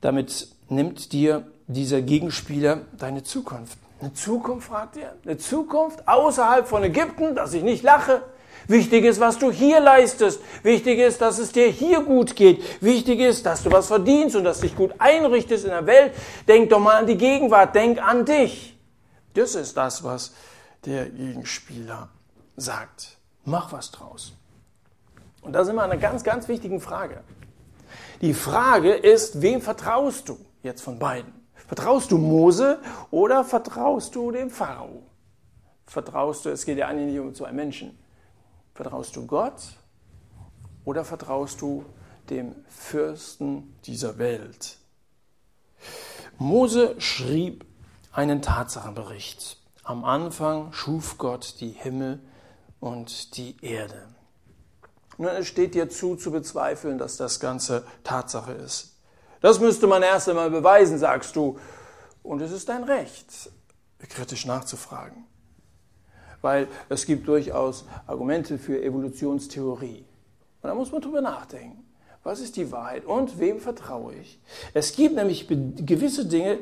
Damit 0.00 0.48
nimmt 0.68 1.12
dir 1.12 1.46
dieser 1.66 2.02
Gegenspieler 2.02 2.82
deine 2.96 3.22
Zukunft. 3.22 3.78
Eine 4.00 4.14
Zukunft, 4.14 4.68
fragt 4.68 4.96
er? 4.96 5.14
Eine 5.24 5.38
Zukunft 5.38 6.06
außerhalb 6.06 6.68
von 6.68 6.84
Ägypten, 6.84 7.34
dass 7.34 7.52
ich 7.52 7.62
nicht 7.62 7.82
lache? 7.82 8.22
Wichtig 8.68 9.06
ist, 9.06 9.18
was 9.18 9.38
du 9.38 9.50
hier 9.50 9.80
leistest. 9.80 10.40
Wichtig 10.62 10.98
ist, 10.98 11.22
dass 11.22 11.38
es 11.38 11.52
dir 11.52 11.68
hier 11.68 12.02
gut 12.02 12.36
geht. 12.36 12.62
Wichtig 12.82 13.18
ist, 13.20 13.46
dass 13.46 13.62
du 13.62 13.72
was 13.72 13.86
verdienst 13.86 14.36
und 14.36 14.44
dass 14.44 14.60
dich 14.60 14.76
gut 14.76 14.92
einrichtest 14.98 15.64
in 15.64 15.70
der 15.70 15.86
Welt. 15.86 16.12
Denk 16.46 16.68
doch 16.68 16.78
mal 16.78 16.96
an 16.96 17.06
die 17.06 17.16
Gegenwart. 17.16 17.74
Denk 17.74 18.00
an 18.00 18.26
dich. 18.26 18.78
Das 19.32 19.54
ist 19.54 19.76
das, 19.78 20.04
was 20.04 20.34
der 20.84 21.06
Gegenspieler 21.06 22.10
sagt. 22.56 23.16
Mach 23.46 23.72
was 23.72 23.90
draus. 23.90 24.34
Und 25.40 25.54
da 25.54 25.64
sind 25.64 25.76
wir 25.76 25.82
an 25.82 25.90
einer 25.90 26.00
ganz, 26.00 26.22
ganz 26.22 26.46
wichtigen 26.46 26.82
Frage. 26.82 27.22
Die 28.20 28.34
Frage 28.34 28.92
ist, 28.92 29.40
wem 29.40 29.62
vertraust 29.62 30.28
du 30.28 30.38
jetzt 30.62 30.82
von 30.82 30.98
beiden? 30.98 31.32
Vertraust 31.66 32.10
du 32.10 32.18
Mose 32.18 32.80
oder 33.10 33.44
vertraust 33.44 34.14
du 34.14 34.30
dem 34.30 34.50
Pharao? 34.50 35.04
Vertraust 35.86 36.44
du, 36.44 36.50
es 36.50 36.66
geht 36.66 36.76
ja 36.76 36.88
eigentlich 36.88 37.12
nicht 37.12 37.20
um 37.20 37.34
zwei 37.34 37.52
Menschen. 37.52 37.98
Vertraust 38.78 39.16
du 39.16 39.26
Gott 39.26 39.60
oder 40.84 41.04
vertraust 41.04 41.60
du 41.62 41.84
dem 42.30 42.54
Fürsten 42.68 43.76
dieser 43.86 44.18
Welt? 44.18 44.78
Mose 46.38 46.94
schrieb 47.00 47.66
einen 48.12 48.40
Tatsachenbericht. 48.40 49.60
Am 49.82 50.04
Anfang 50.04 50.72
schuf 50.72 51.18
Gott 51.18 51.56
die 51.58 51.70
Himmel 51.70 52.20
und 52.78 53.36
die 53.36 53.56
Erde. 53.62 54.06
Nun, 55.16 55.30
es 55.30 55.48
steht 55.48 55.74
dir 55.74 55.90
zu, 55.90 56.14
zu 56.14 56.30
bezweifeln, 56.30 56.98
dass 56.98 57.16
das 57.16 57.40
Ganze 57.40 57.84
Tatsache 58.04 58.52
ist. 58.52 58.94
Das 59.40 59.58
müsste 59.58 59.88
man 59.88 60.04
erst 60.04 60.28
einmal 60.28 60.50
beweisen, 60.52 60.98
sagst 60.98 61.34
du. 61.34 61.58
Und 62.22 62.40
es 62.42 62.52
ist 62.52 62.68
dein 62.68 62.84
Recht, 62.84 63.50
kritisch 64.08 64.46
nachzufragen. 64.46 65.27
Weil 66.40 66.68
es 66.88 67.04
gibt 67.06 67.26
durchaus 67.26 67.84
Argumente 68.06 68.58
für 68.58 68.82
Evolutionstheorie. 68.82 70.04
Und 70.62 70.68
da 70.68 70.74
muss 70.74 70.92
man 70.92 71.00
drüber 71.00 71.20
nachdenken. 71.20 71.84
Was 72.22 72.40
ist 72.40 72.56
die 72.56 72.70
Wahrheit 72.72 73.04
und 73.04 73.38
wem 73.38 73.60
vertraue 73.60 74.14
ich? 74.14 74.40
Es 74.74 74.94
gibt 74.94 75.14
nämlich 75.14 75.48
gewisse 75.48 76.26
Dinge, 76.26 76.58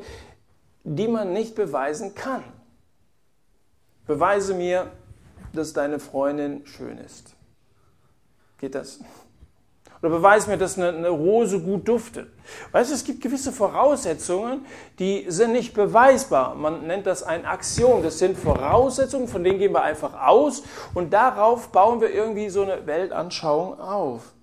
die 0.83 1.07
man 1.07 1.33
nicht 1.33 1.55
beweisen 1.55 2.15
kann. 2.15 2.43
Beweise 4.05 4.53
mir, 4.53 4.91
dass 5.53 5.73
deine 5.73 5.99
Freundin 5.99 6.65
schön 6.65 6.97
ist. 6.97 7.35
Geht 8.57 8.75
das? 8.75 9.01
Oder 10.01 10.11
beweise 10.11 10.49
mir, 10.49 10.57
dass 10.57 10.77
eine, 10.77 10.89
eine, 10.89 11.09
Rose 11.09 11.59
gut 11.59 11.87
duftet. 11.87 12.27
Weißt 12.71 12.91
du, 12.91 12.95
es 12.95 13.03
gibt 13.03 13.21
gewisse 13.21 13.51
Voraussetzungen, 13.51 14.65
die 14.99 15.25
sind 15.27 15.53
nicht 15.53 15.73
beweisbar. 15.73 16.53
Man 16.53 16.85
nennt 16.85 17.07
das 17.07 17.23
ein 17.23 17.45
Axiom. 17.45 18.03
Das 18.03 18.19
sind 18.19 18.37
Voraussetzungen, 18.37 19.27
von 19.27 19.43
denen 19.43 19.57
gehen 19.57 19.73
wir 19.73 19.81
einfach 19.81 20.13
aus 20.27 20.63
und 20.93 21.13
darauf 21.13 21.71
bauen 21.71 21.99
wir 21.99 22.13
irgendwie 22.13 22.49
so 22.49 22.61
eine 22.61 22.85
Weltanschauung 22.85 23.79
auf. 23.79 24.33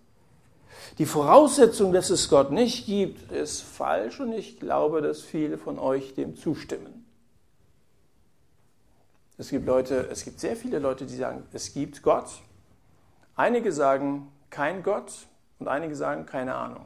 Die 0.98 1.06
Voraussetzung, 1.06 1.92
dass 1.92 2.10
es 2.10 2.28
Gott 2.28 2.50
nicht 2.50 2.86
gibt, 2.86 3.30
ist 3.32 3.62
falsch 3.62 4.20
und 4.20 4.32
ich 4.32 4.58
glaube, 4.58 5.02
dass 5.02 5.22
viele 5.22 5.58
von 5.58 5.78
euch 5.78 6.14
dem 6.14 6.36
zustimmen. 6.36 7.04
Es 9.36 9.50
gibt 9.50 9.66
Leute, 9.66 10.08
es 10.10 10.24
gibt 10.24 10.38
sehr 10.38 10.54
viele 10.56 10.78
Leute, 10.78 11.06
die 11.06 11.16
sagen, 11.16 11.44
es 11.52 11.72
gibt 11.74 12.02
Gott. 12.02 12.28
Einige 13.34 13.72
sagen 13.72 14.30
kein 14.50 14.84
Gott 14.84 15.26
und 15.58 15.68
einige 15.68 15.94
sagen 15.94 16.26
keine 16.26 16.54
Ahnung. 16.54 16.84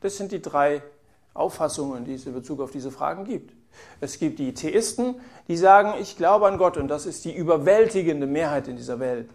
Das 0.00 0.16
sind 0.16 0.32
die 0.32 0.42
drei 0.42 0.82
Auffassungen, 1.34 2.04
die 2.04 2.14
es 2.14 2.26
in 2.26 2.34
Bezug 2.34 2.60
auf 2.60 2.70
diese 2.70 2.90
Fragen 2.90 3.24
gibt. 3.24 3.54
Es 4.00 4.18
gibt 4.18 4.38
die 4.38 4.54
Theisten, 4.54 5.16
die 5.48 5.56
sagen, 5.56 5.94
ich 6.00 6.16
glaube 6.16 6.46
an 6.46 6.58
Gott 6.58 6.76
und 6.76 6.88
das 6.88 7.06
ist 7.06 7.24
die 7.24 7.34
überwältigende 7.34 8.26
Mehrheit 8.26 8.68
in 8.68 8.76
dieser 8.76 9.00
Welt. 9.00 9.28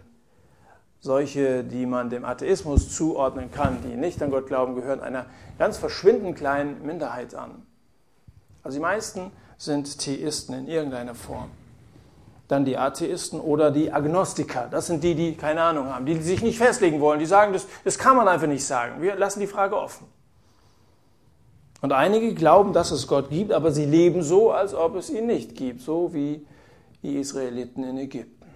Solche, 1.00 1.64
die 1.64 1.86
man 1.86 2.10
dem 2.10 2.24
Atheismus 2.24 2.94
zuordnen 2.94 3.50
kann, 3.50 3.78
die 3.82 3.96
nicht 3.96 4.22
an 4.22 4.30
Gott 4.30 4.46
glauben, 4.46 4.74
gehören 4.74 5.00
einer 5.00 5.26
ganz 5.58 5.78
verschwindend 5.78 6.36
kleinen 6.36 6.84
Minderheit 6.84 7.34
an. 7.34 7.66
Also 8.62 8.78
die 8.78 8.82
meisten 8.82 9.32
sind 9.58 9.98
Theisten 9.98 10.54
in 10.54 10.68
irgendeiner 10.68 11.14
Form 11.14 11.50
dann 12.52 12.66
die 12.66 12.76
Atheisten 12.76 13.40
oder 13.40 13.70
die 13.70 13.92
Agnostiker. 13.92 14.68
Das 14.70 14.86
sind 14.86 15.02
die, 15.02 15.14
die 15.14 15.34
keine 15.36 15.62
Ahnung 15.62 15.86
haben, 15.86 16.04
die 16.04 16.20
sich 16.20 16.42
nicht 16.42 16.58
festlegen 16.58 17.00
wollen, 17.00 17.18
die 17.18 17.26
sagen, 17.26 17.54
das, 17.54 17.66
das 17.82 17.98
kann 17.98 18.16
man 18.16 18.28
einfach 18.28 18.46
nicht 18.46 18.64
sagen. 18.64 19.00
Wir 19.00 19.16
lassen 19.16 19.40
die 19.40 19.46
Frage 19.46 19.76
offen. 19.76 20.06
Und 21.80 21.92
einige 21.92 22.34
glauben, 22.34 22.72
dass 22.72 22.90
es 22.90 23.08
Gott 23.08 23.30
gibt, 23.30 23.52
aber 23.52 23.72
sie 23.72 23.86
leben 23.86 24.22
so, 24.22 24.52
als 24.52 24.74
ob 24.74 24.94
es 24.96 25.10
ihn 25.10 25.26
nicht 25.26 25.56
gibt, 25.56 25.80
so 25.80 26.14
wie 26.14 26.46
die 27.02 27.18
Israeliten 27.18 27.82
in 27.82 27.96
Ägypten. 27.96 28.46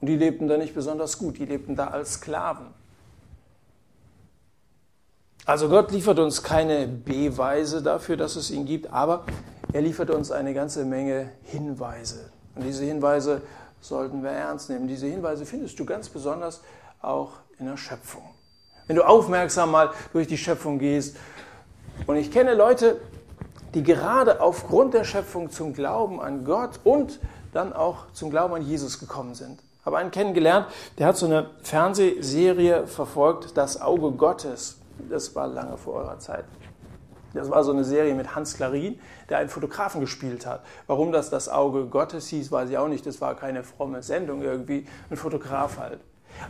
Und 0.00 0.06
die 0.06 0.16
lebten 0.16 0.48
da 0.48 0.56
nicht 0.56 0.74
besonders 0.74 1.18
gut, 1.18 1.38
die 1.38 1.44
lebten 1.44 1.76
da 1.76 1.88
als 1.88 2.14
Sklaven. 2.14 2.68
Also 5.44 5.68
Gott 5.68 5.90
liefert 5.90 6.18
uns 6.20 6.42
keine 6.42 6.86
Beweise 6.86 7.82
dafür, 7.82 8.16
dass 8.16 8.36
es 8.36 8.50
ihn 8.50 8.64
gibt, 8.64 8.92
aber 8.92 9.26
er 9.72 9.82
liefert 9.82 10.10
uns 10.10 10.30
eine 10.30 10.54
ganze 10.54 10.84
Menge 10.84 11.32
Hinweise. 11.42 12.30
Und 12.54 12.64
diese 12.64 12.84
Hinweise 12.84 13.42
sollten 13.80 14.22
wir 14.22 14.30
ernst 14.30 14.70
nehmen. 14.70 14.88
Diese 14.88 15.06
Hinweise 15.06 15.46
findest 15.46 15.78
du 15.78 15.84
ganz 15.84 16.08
besonders 16.08 16.60
auch 17.00 17.32
in 17.58 17.66
der 17.66 17.76
Schöpfung. 17.76 18.22
Wenn 18.86 18.96
du 18.96 19.06
aufmerksam 19.06 19.70
mal 19.70 19.90
durch 20.12 20.26
die 20.26 20.38
Schöpfung 20.38 20.78
gehst, 20.78 21.16
und 22.06 22.16
ich 22.16 22.30
kenne 22.32 22.54
Leute, 22.54 23.00
die 23.74 23.82
gerade 23.82 24.40
aufgrund 24.40 24.94
der 24.94 25.04
Schöpfung 25.04 25.50
zum 25.50 25.74
Glauben 25.74 26.20
an 26.20 26.44
Gott 26.44 26.80
und 26.84 27.20
dann 27.52 27.72
auch 27.72 28.10
zum 28.12 28.30
Glauben 28.30 28.54
an 28.54 28.62
Jesus 28.62 28.98
gekommen 28.98 29.34
sind. 29.34 29.60
Ich 29.80 29.86
habe 29.86 29.98
einen 29.98 30.10
kennengelernt, 30.10 30.66
der 30.98 31.06
hat 31.06 31.16
so 31.16 31.26
eine 31.26 31.50
Fernsehserie 31.62 32.86
verfolgt, 32.86 33.56
Das 33.56 33.80
Auge 33.80 34.12
Gottes. 34.12 34.78
Das 35.08 35.34
war 35.34 35.46
lange 35.46 35.76
vor 35.78 35.94
eurer 35.94 36.18
Zeit. 36.18 36.44
Das 37.34 37.50
war 37.50 37.62
so 37.62 37.72
eine 37.72 37.84
Serie 37.84 38.14
mit 38.14 38.34
Hans 38.34 38.56
Klarin, 38.56 38.98
der 39.28 39.38
einen 39.38 39.48
Fotografen 39.48 40.00
gespielt 40.00 40.46
hat. 40.46 40.64
Warum 40.86 41.12
das 41.12 41.30
das 41.30 41.48
Auge 41.48 41.86
Gottes 41.86 42.28
hieß, 42.28 42.50
weiß 42.50 42.70
ich 42.70 42.78
auch 42.78 42.88
nicht. 42.88 43.06
Das 43.06 43.20
war 43.20 43.34
keine 43.34 43.62
fromme 43.62 44.02
Sendung 44.02 44.42
irgendwie, 44.42 44.86
ein 45.10 45.16
Fotograf 45.16 45.78
halt. 45.78 46.00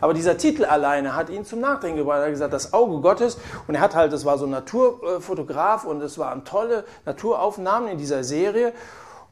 Aber 0.00 0.14
dieser 0.14 0.36
Titel 0.36 0.64
alleine 0.64 1.16
hat 1.16 1.30
ihn 1.30 1.44
zum 1.44 1.60
Nachdenken 1.60 1.98
gebracht. 1.98 2.18
Er 2.18 2.24
hat 2.24 2.30
gesagt, 2.30 2.52
das 2.52 2.72
Auge 2.72 3.00
Gottes. 3.00 3.38
Und 3.66 3.74
er 3.74 3.80
hat 3.80 3.94
halt, 3.94 4.12
das 4.12 4.24
war 4.24 4.38
so 4.38 4.46
ein 4.46 4.50
Naturfotograf 4.50 5.84
und 5.84 6.00
es 6.00 6.18
waren 6.18 6.44
tolle 6.44 6.84
Naturaufnahmen 7.04 7.88
in 7.88 7.98
dieser 7.98 8.24
Serie. 8.24 8.72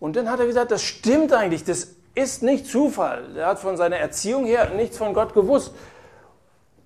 Und 0.01 0.17
dann 0.17 0.31
hat 0.31 0.41
er 0.41 0.47
gesagt, 0.47 0.71
das 0.71 0.83
stimmt 0.83 1.33
eigentlich, 1.33 1.65
das 1.65 1.97
ist 2.15 2.43
nicht 2.43 2.67
Zufall. 2.67 3.37
Er 3.37 3.47
hat 3.47 3.59
von 3.59 3.77
seiner 3.77 3.97
Erziehung 3.97 4.45
her 4.45 4.71
nichts 4.75 4.99
von 4.99 5.15
Gott 5.15 5.35
gewusst. 5.35 5.73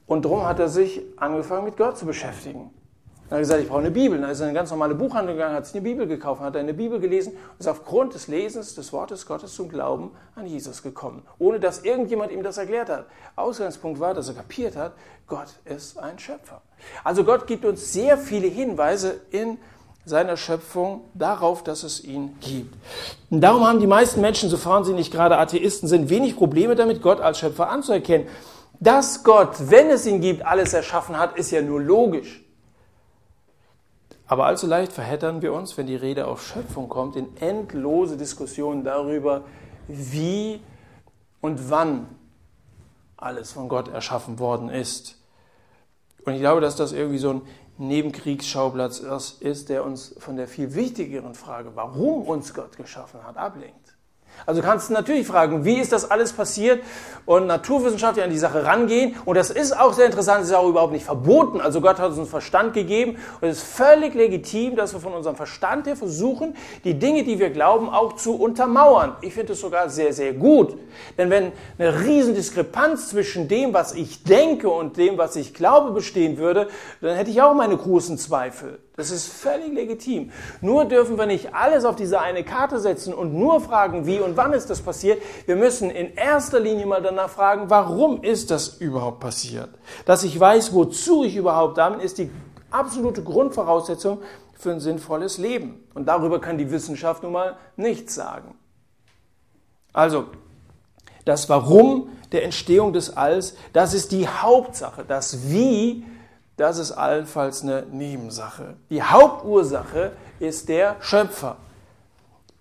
Und 0.06 0.24
darum 0.24 0.44
hat 0.44 0.58
er 0.58 0.68
sich 0.68 1.00
angefangen, 1.16 1.64
mit 1.64 1.76
Gott 1.76 1.96
zu 1.96 2.04
beschäftigen. 2.04 2.70
Dann 3.32 3.38
hat 3.38 3.44
er 3.44 3.48
gesagt, 3.48 3.62
ich 3.62 3.68
brauche 3.70 3.80
eine 3.80 3.90
Bibel. 3.90 4.20
Dann 4.20 4.28
ist 4.28 4.40
er 4.40 4.42
in 4.44 4.48
eine 4.50 4.58
ganz 4.58 4.70
normale 4.70 4.94
Buchhandlung 4.94 5.36
gegangen, 5.36 5.54
hat 5.54 5.64
sich 5.64 5.74
eine 5.74 5.84
Bibel 5.84 6.06
gekauft, 6.06 6.42
hat 6.42 6.54
eine 6.54 6.74
Bibel 6.74 7.00
gelesen 7.00 7.32
und 7.32 7.60
ist 7.60 7.66
aufgrund 7.66 8.12
des 8.12 8.28
Lesens 8.28 8.74
des 8.74 8.92
Wortes 8.92 9.24
Gottes 9.24 9.54
zum 9.54 9.70
Glauben 9.70 10.10
an 10.34 10.44
Jesus 10.46 10.82
gekommen, 10.82 11.22
ohne 11.38 11.58
dass 11.58 11.82
irgendjemand 11.82 12.30
ihm 12.30 12.42
das 12.42 12.58
erklärt 12.58 12.90
hat. 12.90 13.06
Ausgangspunkt 13.34 14.00
war, 14.00 14.12
dass 14.12 14.28
er 14.28 14.34
kapiert 14.34 14.76
hat, 14.76 14.92
Gott 15.26 15.46
ist 15.64 15.98
ein 15.98 16.18
Schöpfer. 16.18 16.60
Also 17.04 17.24
Gott 17.24 17.46
gibt 17.46 17.64
uns 17.64 17.90
sehr 17.94 18.18
viele 18.18 18.48
Hinweise 18.48 19.22
in 19.30 19.56
seiner 20.04 20.36
Schöpfung 20.36 21.00
darauf, 21.14 21.64
dass 21.64 21.84
es 21.84 22.04
ihn 22.04 22.36
gibt. 22.42 22.74
Und 23.30 23.40
darum 23.40 23.66
haben 23.66 23.80
die 23.80 23.86
meisten 23.86 24.20
Menschen, 24.20 24.50
sofern 24.50 24.84
sie 24.84 24.92
nicht 24.92 25.10
gerade 25.10 25.38
Atheisten 25.38 25.88
sind, 25.88 26.10
wenig 26.10 26.36
Probleme 26.36 26.74
damit, 26.74 27.00
Gott 27.00 27.22
als 27.22 27.38
Schöpfer 27.38 27.70
anzuerkennen. 27.70 28.26
Dass 28.78 29.24
Gott, 29.24 29.54
wenn 29.70 29.88
es 29.88 30.04
ihn 30.04 30.20
gibt, 30.20 30.44
alles 30.44 30.74
erschaffen 30.74 31.18
hat, 31.18 31.38
ist 31.38 31.50
ja 31.50 31.62
nur 31.62 31.80
logisch. 31.80 32.42
Aber 34.26 34.46
allzu 34.46 34.66
leicht 34.66 34.92
verheddern 34.92 35.42
wir 35.42 35.52
uns, 35.52 35.76
wenn 35.76 35.86
die 35.86 35.96
Rede 35.96 36.26
auf 36.26 36.46
Schöpfung 36.46 36.88
kommt, 36.88 37.16
in 37.16 37.36
endlose 37.38 38.16
Diskussionen 38.16 38.84
darüber, 38.84 39.42
wie 39.88 40.60
und 41.40 41.70
wann 41.70 42.06
alles 43.16 43.52
von 43.52 43.68
Gott 43.68 43.88
erschaffen 43.88 44.38
worden 44.38 44.68
ist. 44.68 45.18
Und 46.24 46.34
ich 46.34 46.40
glaube, 46.40 46.60
dass 46.60 46.76
das 46.76 46.92
irgendwie 46.92 47.18
so 47.18 47.30
ein 47.30 47.42
Nebenkriegsschauplatz 47.78 49.00
ist, 49.40 49.68
der 49.68 49.84
uns 49.84 50.14
von 50.18 50.36
der 50.36 50.46
viel 50.46 50.74
wichtigeren 50.74 51.34
Frage, 51.34 51.72
warum 51.74 52.22
uns 52.22 52.54
Gott 52.54 52.76
geschaffen 52.76 53.24
hat, 53.24 53.36
ablenkt. 53.36 53.81
Also 54.46 54.62
kannst 54.62 54.90
du 54.90 54.94
natürlich 54.94 55.26
fragen, 55.26 55.64
wie 55.64 55.78
ist 55.78 55.92
das 55.92 56.10
alles 56.10 56.32
passiert 56.32 56.82
und 57.26 57.46
Naturwissenschaftler 57.46 58.24
an 58.24 58.30
die 58.30 58.38
Sache 58.38 58.64
rangehen. 58.64 59.14
Und 59.24 59.36
das 59.36 59.50
ist 59.50 59.78
auch 59.78 59.92
sehr 59.92 60.06
interessant, 60.06 60.42
es 60.42 60.48
ist 60.48 60.54
auch 60.54 60.68
überhaupt 60.68 60.92
nicht 60.92 61.04
verboten. 61.04 61.60
Also 61.60 61.80
Gott 61.80 61.98
hat 61.98 62.08
uns 62.08 62.18
einen 62.18 62.26
Verstand 62.26 62.74
gegeben 62.74 63.16
und 63.40 63.48
es 63.48 63.58
ist 63.58 63.74
völlig 63.74 64.14
legitim, 64.14 64.76
dass 64.76 64.92
wir 64.92 65.00
von 65.00 65.12
unserem 65.12 65.36
Verstand 65.36 65.86
her 65.86 65.96
versuchen, 65.96 66.56
die 66.84 66.98
Dinge, 66.98 67.24
die 67.24 67.38
wir 67.38 67.50
glauben, 67.50 67.88
auch 67.88 68.14
zu 68.14 68.34
untermauern. 68.34 69.16
Ich 69.20 69.34
finde 69.34 69.52
es 69.52 69.60
sogar 69.60 69.88
sehr, 69.88 70.12
sehr 70.12 70.32
gut. 70.32 70.76
Denn 71.16 71.30
wenn 71.30 71.52
eine 71.78 72.00
Riesendiskrepanz 72.00 73.10
zwischen 73.10 73.48
dem, 73.48 73.72
was 73.72 73.94
ich 73.94 74.24
denke 74.24 74.68
und 74.68 74.96
dem, 74.96 75.18
was 75.18 75.36
ich 75.36 75.54
glaube, 75.54 75.92
bestehen 75.92 76.38
würde, 76.38 76.68
dann 77.00 77.16
hätte 77.16 77.30
ich 77.30 77.40
auch 77.42 77.54
meine 77.54 77.76
großen 77.76 78.18
Zweifel. 78.18 78.78
Das 79.02 79.10
ist 79.10 79.26
völlig 79.26 79.72
legitim. 79.74 80.30
Nur 80.60 80.84
dürfen 80.84 81.18
wir 81.18 81.26
nicht 81.26 81.56
alles 81.56 81.84
auf 81.84 81.96
diese 81.96 82.20
eine 82.20 82.44
Karte 82.44 82.78
setzen 82.78 83.12
und 83.12 83.34
nur 83.34 83.60
fragen, 83.60 84.06
wie 84.06 84.20
und 84.20 84.36
wann 84.36 84.52
ist 84.52 84.70
das 84.70 84.80
passiert. 84.80 85.20
Wir 85.44 85.56
müssen 85.56 85.90
in 85.90 86.14
erster 86.14 86.60
Linie 86.60 86.86
mal 86.86 87.02
danach 87.02 87.28
fragen, 87.28 87.68
warum 87.68 88.22
ist 88.22 88.52
das 88.52 88.68
überhaupt 88.68 89.18
passiert? 89.18 89.70
Dass 90.06 90.22
ich 90.22 90.38
weiß, 90.38 90.72
wozu 90.72 91.24
ich 91.24 91.34
überhaupt 91.34 91.78
da 91.78 91.92
ist 91.96 92.18
die 92.18 92.30
absolute 92.70 93.24
Grundvoraussetzung 93.24 94.22
für 94.54 94.70
ein 94.70 94.78
sinnvolles 94.78 95.36
Leben. 95.36 95.82
Und 95.94 96.06
darüber 96.06 96.40
kann 96.40 96.56
die 96.56 96.70
Wissenschaft 96.70 97.24
nun 97.24 97.32
mal 97.32 97.56
nichts 97.74 98.14
sagen. 98.14 98.54
Also, 99.92 100.26
das 101.24 101.48
Warum 101.48 102.10
der 102.30 102.44
Entstehung 102.44 102.92
des 102.92 103.16
Alls, 103.16 103.56
das 103.72 103.94
ist 103.94 104.12
die 104.12 104.28
Hauptsache. 104.28 105.04
Das 105.04 105.50
Wie 105.50 106.04
das 106.56 106.78
ist 106.78 106.92
allenfalls 106.92 107.62
eine 107.62 107.86
Nebensache. 107.90 108.76
Die 108.90 109.02
Hauptursache 109.02 110.12
ist 110.38 110.68
der 110.68 110.96
Schöpfer. 111.00 111.56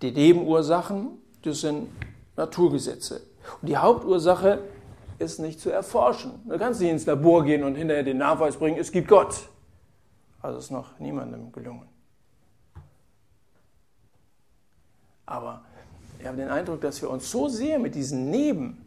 Die 0.00 0.10
Nebenursachen, 0.10 1.18
das 1.42 1.60
sind 1.60 1.88
Naturgesetze. 2.36 3.20
Und 3.60 3.68
die 3.68 3.76
Hauptursache 3.76 4.60
ist 5.18 5.38
nicht 5.38 5.60
zu 5.60 5.70
erforschen. 5.70 6.32
Du 6.48 6.58
kannst 6.58 6.80
nicht 6.80 6.90
ins 6.90 7.06
Labor 7.06 7.44
gehen 7.44 7.64
und 7.64 7.74
hinterher 7.74 8.02
den 8.02 8.18
Nachweis 8.18 8.56
bringen, 8.56 8.78
es 8.78 8.90
gibt 8.90 9.08
Gott. 9.08 9.48
Also 10.40 10.58
ist 10.58 10.70
noch 10.70 10.98
niemandem 10.98 11.52
gelungen. 11.52 11.88
Aber 15.26 15.62
ich 16.18 16.26
habe 16.26 16.36
den 16.36 16.48
Eindruck, 16.48 16.80
dass 16.80 17.00
wir 17.00 17.10
uns 17.10 17.30
so 17.30 17.48
sehr 17.48 17.78
mit 17.78 17.94
diesen 17.94 18.30
Neben 18.30 18.84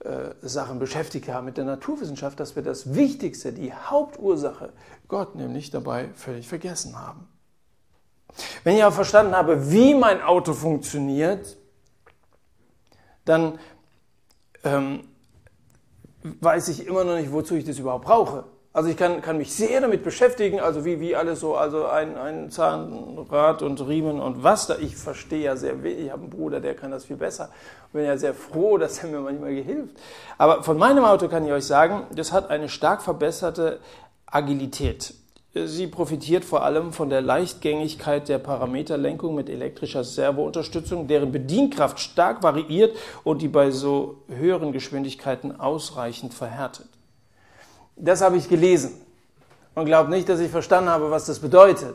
äh, 0.00 0.30
Sachen 0.42 0.78
beschäftigt 0.78 1.28
haben 1.28 1.46
mit 1.46 1.56
der 1.56 1.64
Naturwissenschaft, 1.64 2.38
dass 2.38 2.54
wir 2.54 2.62
das 2.62 2.94
Wichtigste, 2.94 3.52
die 3.52 3.72
Hauptursache, 3.72 4.72
Gott 5.08 5.34
nämlich 5.34 5.70
dabei 5.70 6.10
völlig 6.14 6.48
vergessen 6.48 6.98
haben. 6.98 7.26
Wenn 8.62 8.76
ich 8.76 8.84
aber 8.84 8.94
verstanden 8.94 9.34
habe, 9.34 9.72
wie 9.72 9.94
mein 9.94 10.22
Auto 10.22 10.52
funktioniert, 10.52 11.56
dann 13.24 13.58
ähm, 14.64 15.08
weiß 16.22 16.68
ich 16.68 16.86
immer 16.86 17.04
noch 17.04 17.16
nicht, 17.16 17.32
wozu 17.32 17.54
ich 17.54 17.64
das 17.64 17.78
überhaupt 17.78 18.04
brauche. 18.04 18.44
Also 18.72 18.90
ich 18.90 18.96
kann, 18.96 19.22
kann 19.22 19.38
mich 19.38 19.52
sehr 19.52 19.80
damit 19.80 20.04
beschäftigen, 20.04 20.60
also 20.60 20.84
wie, 20.84 21.00
wie 21.00 21.16
alles 21.16 21.40
so, 21.40 21.56
also 21.56 21.86
ein, 21.86 22.16
ein 22.16 22.50
Zahnrad 22.50 23.62
und 23.62 23.80
Riemen 23.86 24.20
und 24.20 24.42
was 24.42 24.66
da. 24.66 24.76
Ich 24.76 24.96
verstehe 24.96 25.44
ja 25.44 25.56
sehr 25.56 25.82
wenig. 25.82 26.06
Ich 26.06 26.12
habe 26.12 26.22
einen 26.22 26.30
Bruder, 26.30 26.60
der 26.60 26.74
kann 26.74 26.90
das 26.90 27.06
viel 27.06 27.16
besser. 27.16 27.48
Ich 27.86 27.92
bin 27.94 28.04
ja 28.04 28.18
sehr 28.18 28.34
froh, 28.34 28.76
dass 28.76 29.02
er 29.02 29.08
mir 29.08 29.20
manchmal 29.20 29.52
hilft. 29.52 29.96
Aber 30.36 30.62
von 30.62 30.76
meinem 30.76 31.04
Auto 31.04 31.28
kann 31.28 31.46
ich 31.46 31.52
euch 31.52 31.64
sagen, 31.64 32.06
das 32.14 32.30
hat 32.32 32.50
eine 32.50 32.68
stark 32.68 33.02
verbesserte 33.02 33.80
Agilität. 34.26 35.14
Sie 35.54 35.86
profitiert 35.86 36.44
vor 36.44 36.62
allem 36.62 36.92
von 36.92 37.08
der 37.08 37.22
Leichtgängigkeit 37.22 38.28
der 38.28 38.38
Parameterlenkung 38.38 39.34
mit 39.34 39.48
elektrischer 39.48 40.04
Servounterstützung, 40.04 41.08
deren 41.08 41.32
Bedienkraft 41.32 41.98
stark 41.98 42.42
variiert 42.42 42.94
und 43.24 43.40
die 43.40 43.48
bei 43.48 43.70
so 43.70 44.18
höheren 44.28 44.72
Geschwindigkeiten 44.72 45.58
ausreichend 45.58 46.34
verhärtet. 46.34 46.86
Das 47.98 48.20
habe 48.20 48.36
ich 48.36 48.48
gelesen 48.48 48.92
und 49.74 49.86
glaube 49.86 50.10
nicht, 50.10 50.28
dass 50.28 50.40
ich 50.40 50.50
verstanden 50.50 50.90
habe, 50.90 51.10
was 51.10 51.26
das 51.26 51.38
bedeutet. 51.38 51.94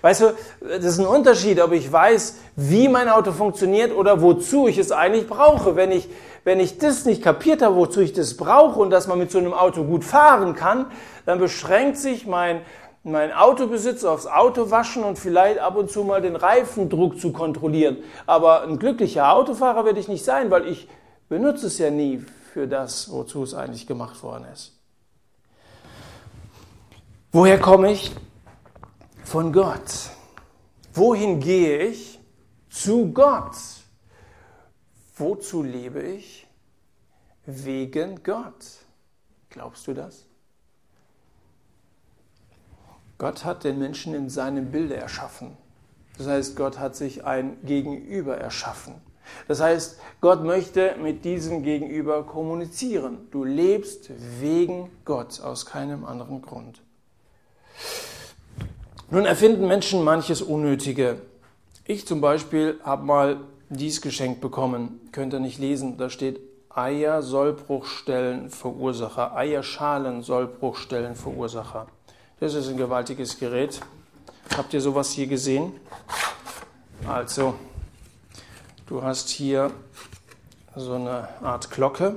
Weißt 0.00 0.20
du, 0.20 0.34
das 0.60 0.84
ist 0.84 0.98
ein 0.98 1.06
Unterschied, 1.06 1.60
ob 1.60 1.72
ich 1.72 1.90
weiß, 1.90 2.36
wie 2.56 2.88
mein 2.88 3.08
Auto 3.08 3.30
funktioniert 3.30 3.94
oder 3.94 4.20
wozu 4.20 4.66
ich 4.66 4.78
es 4.78 4.90
eigentlich 4.90 5.28
brauche. 5.28 5.76
Wenn 5.76 5.92
ich, 5.92 6.08
wenn 6.42 6.58
ich 6.58 6.78
das 6.78 7.04
nicht 7.04 7.22
kapiert 7.22 7.62
habe, 7.62 7.76
wozu 7.76 8.00
ich 8.00 8.12
das 8.12 8.36
brauche 8.36 8.80
und 8.80 8.90
dass 8.90 9.06
man 9.06 9.18
mit 9.18 9.30
so 9.30 9.38
einem 9.38 9.52
Auto 9.52 9.84
gut 9.84 10.04
fahren 10.04 10.56
kann, 10.56 10.86
dann 11.24 11.38
beschränkt 11.38 11.98
sich 11.98 12.26
mein, 12.26 12.62
mein 13.04 13.32
Autobesitz 13.32 14.04
aufs 14.04 14.26
Autowaschen 14.26 15.04
und 15.04 15.20
vielleicht 15.20 15.60
ab 15.60 15.76
und 15.76 15.88
zu 15.88 16.02
mal 16.02 16.20
den 16.20 16.34
Reifendruck 16.34 17.20
zu 17.20 17.30
kontrollieren. 17.32 17.98
Aber 18.26 18.62
ein 18.62 18.80
glücklicher 18.80 19.32
Autofahrer 19.32 19.84
werde 19.84 20.00
ich 20.00 20.08
nicht 20.08 20.24
sein, 20.24 20.50
weil 20.50 20.66
ich 20.66 20.88
benutze 21.28 21.68
es 21.68 21.78
ja 21.78 21.90
nie 21.90 22.24
für 22.52 22.66
das, 22.66 23.10
wozu 23.12 23.44
es 23.44 23.54
eigentlich 23.54 23.86
gemacht 23.86 24.20
worden 24.24 24.46
ist. 24.52 24.81
Woher 27.34 27.58
komme 27.58 27.92
ich? 27.92 28.12
Von 29.24 29.54
Gott. 29.54 30.10
Wohin 30.92 31.40
gehe 31.40 31.78
ich? 31.78 32.20
Zu 32.68 33.10
Gott. 33.10 33.56
Wozu 35.16 35.62
lebe 35.62 36.02
ich? 36.02 36.46
Wegen 37.46 38.22
Gott. 38.22 38.84
Glaubst 39.48 39.86
du 39.86 39.94
das? 39.94 40.26
Gott 43.16 43.46
hat 43.46 43.64
den 43.64 43.78
Menschen 43.78 44.12
in 44.12 44.28
seinem 44.28 44.70
Bilde 44.70 44.96
erschaffen. 44.96 45.56
Das 46.18 46.26
heißt, 46.26 46.54
Gott 46.54 46.78
hat 46.78 46.96
sich 46.96 47.24
ein 47.24 47.56
Gegenüber 47.64 48.36
erschaffen. 48.36 48.96
Das 49.48 49.62
heißt, 49.62 49.98
Gott 50.20 50.44
möchte 50.44 50.96
mit 50.96 51.24
diesem 51.24 51.62
Gegenüber 51.62 52.26
kommunizieren. 52.26 53.26
Du 53.30 53.42
lebst 53.42 54.10
wegen 54.38 54.90
Gott 55.06 55.40
aus 55.40 55.64
keinem 55.64 56.04
anderen 56.04 56.42
Grund. 56.42 56.81
Nun 59.10 59.26
erfinden 59.26 59.66
Menschen 59.66 60.04
manches 60.04 60.40
Unnötige. 60.40 61.20
Ich 61.84 62.06
zum 62.06 62.20
Beispiel 62.20 62.80
habe 62.82 63.04
mal 63.04 63.36
dies 63.68 64.00
geschenkt 64.00 64.40
bekommen, 64.40 65.00
könnt 65.12 65.34
ihr 65.34 65.40
nicht 65.40 65.58
lesen, 65.58 65.98
da 65.98 66.10
steht 66.10 66.40
Eier 66.70 67.22
Sollbruchstellen 67.22 68.48
Verursacher, 68.48 69.36
Eierschalen 69.36 70.22
Sollbruchstellen 70.22 71.14
Verursacher. 71.14 71.86
Das 72.40 72.54
ist 72.54 72.68
ein 72.68 72.76
gewaltiges 72.76 73.38
Gerät. 73.38 73.80
Habt 74.56 74.72
ihr 74.72 74.80
sowas 74.80 75.10
hier 75.10 75.26
gesehen? 75.26 75.72
Also, 77.06 77.54
du 78.86 79.02
hast 79.02 79.28
hier 79.28 79.70
so 80.74 80.94
eine 80.94 81.28
Art 81.42 81.70
Glocke, 81.70 82.16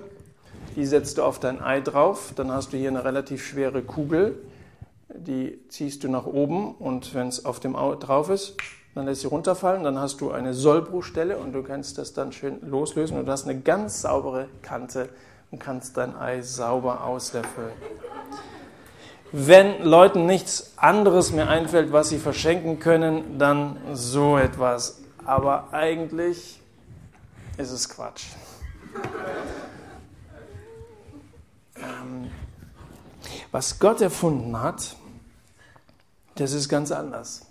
die 0.76 0.86
setzt 0.86 1.18
du 1.18 1.24
auf 1.24 1.40
dein 1.40 1.62
Ei 1.62 1.82
drauf, 1.82 2.32
dann 2.36 2.52
hast 2.52 2.72
du 2.72 2.78
hier 2.78 2.90
eine 2.90 3.04
relativ 3.04 3.46
schwere 3.46 3.82
Kugel, 3.82 4.38
die 5.18 5.60
ziehst 5.70 6.04
du 6.04 6.10
nach 6.10 6.26
oben 6.26 6.76
und 6.76 7.14
wenn 7.14 7.28
es 7.28 7.46
auf 7.46 7.60
dem 7.60 7.76
Au 7.76 7.96
drauf 7.96 8.30
ist, 8.30 8.56
dann 8.96 9.06
lässt 9.06 9.22
sie 9.22 9.28
runterfallen, 9.28 9.84
dann 9.84 10.00
hast 10.00 10.22
du 10.22 10.32
eine 10.32 10.54
Sollbruchstelle 10.54 11.38
und 11.38 11.54
du 11.54 11.64
kannst 11.64 11.98
das 11.98 12.14
dann 12.14 12.32
schön 12.32 12.60
loslösen 12.62 13.18
und 13.18 13.26
du 13.26 13.32
hast 13.32 13.48
eine 13.48 13.60
ganz 13.60 14.02
saubere 14.02 14.48
Kante 14.62 15.10
und 15.52 15.60
kannst 15.60 15.98
dein 15.98 16.16
Ei 16.16 16.42
sauber 16.42 17.04
auslöffeln. 17.04 17.72
Wenn 19.32 19.84
Leuten 19.84 20.26
nichts 20.26 20.74
anderes 20.78 21.34
mehr 21.34 21.50
einfällt, 21.50 21.92
was 21.92 22.08
sie 22.10 22.20
verschenken 22.20 22.80
können, 22.80 23.38
dann 23.38 23.78
so 23.94 24.38
etwas. 24.38 25.02
Aber 25.26 25.74
eigentlich 25.74 26.62
ist 27.58 27.72
es 27.72 27.90
Quatsch. 27.90 28.28
Ähm, 31.78 32.32
was 33.52 33.80
Gott 33.80 34.00
erfunden 34.00 34.62
hat, 34.62 34.96
das 36.36 36.54
ist 36.54 36.70
ganz 36.70 36.92
anders. 36.92 37.46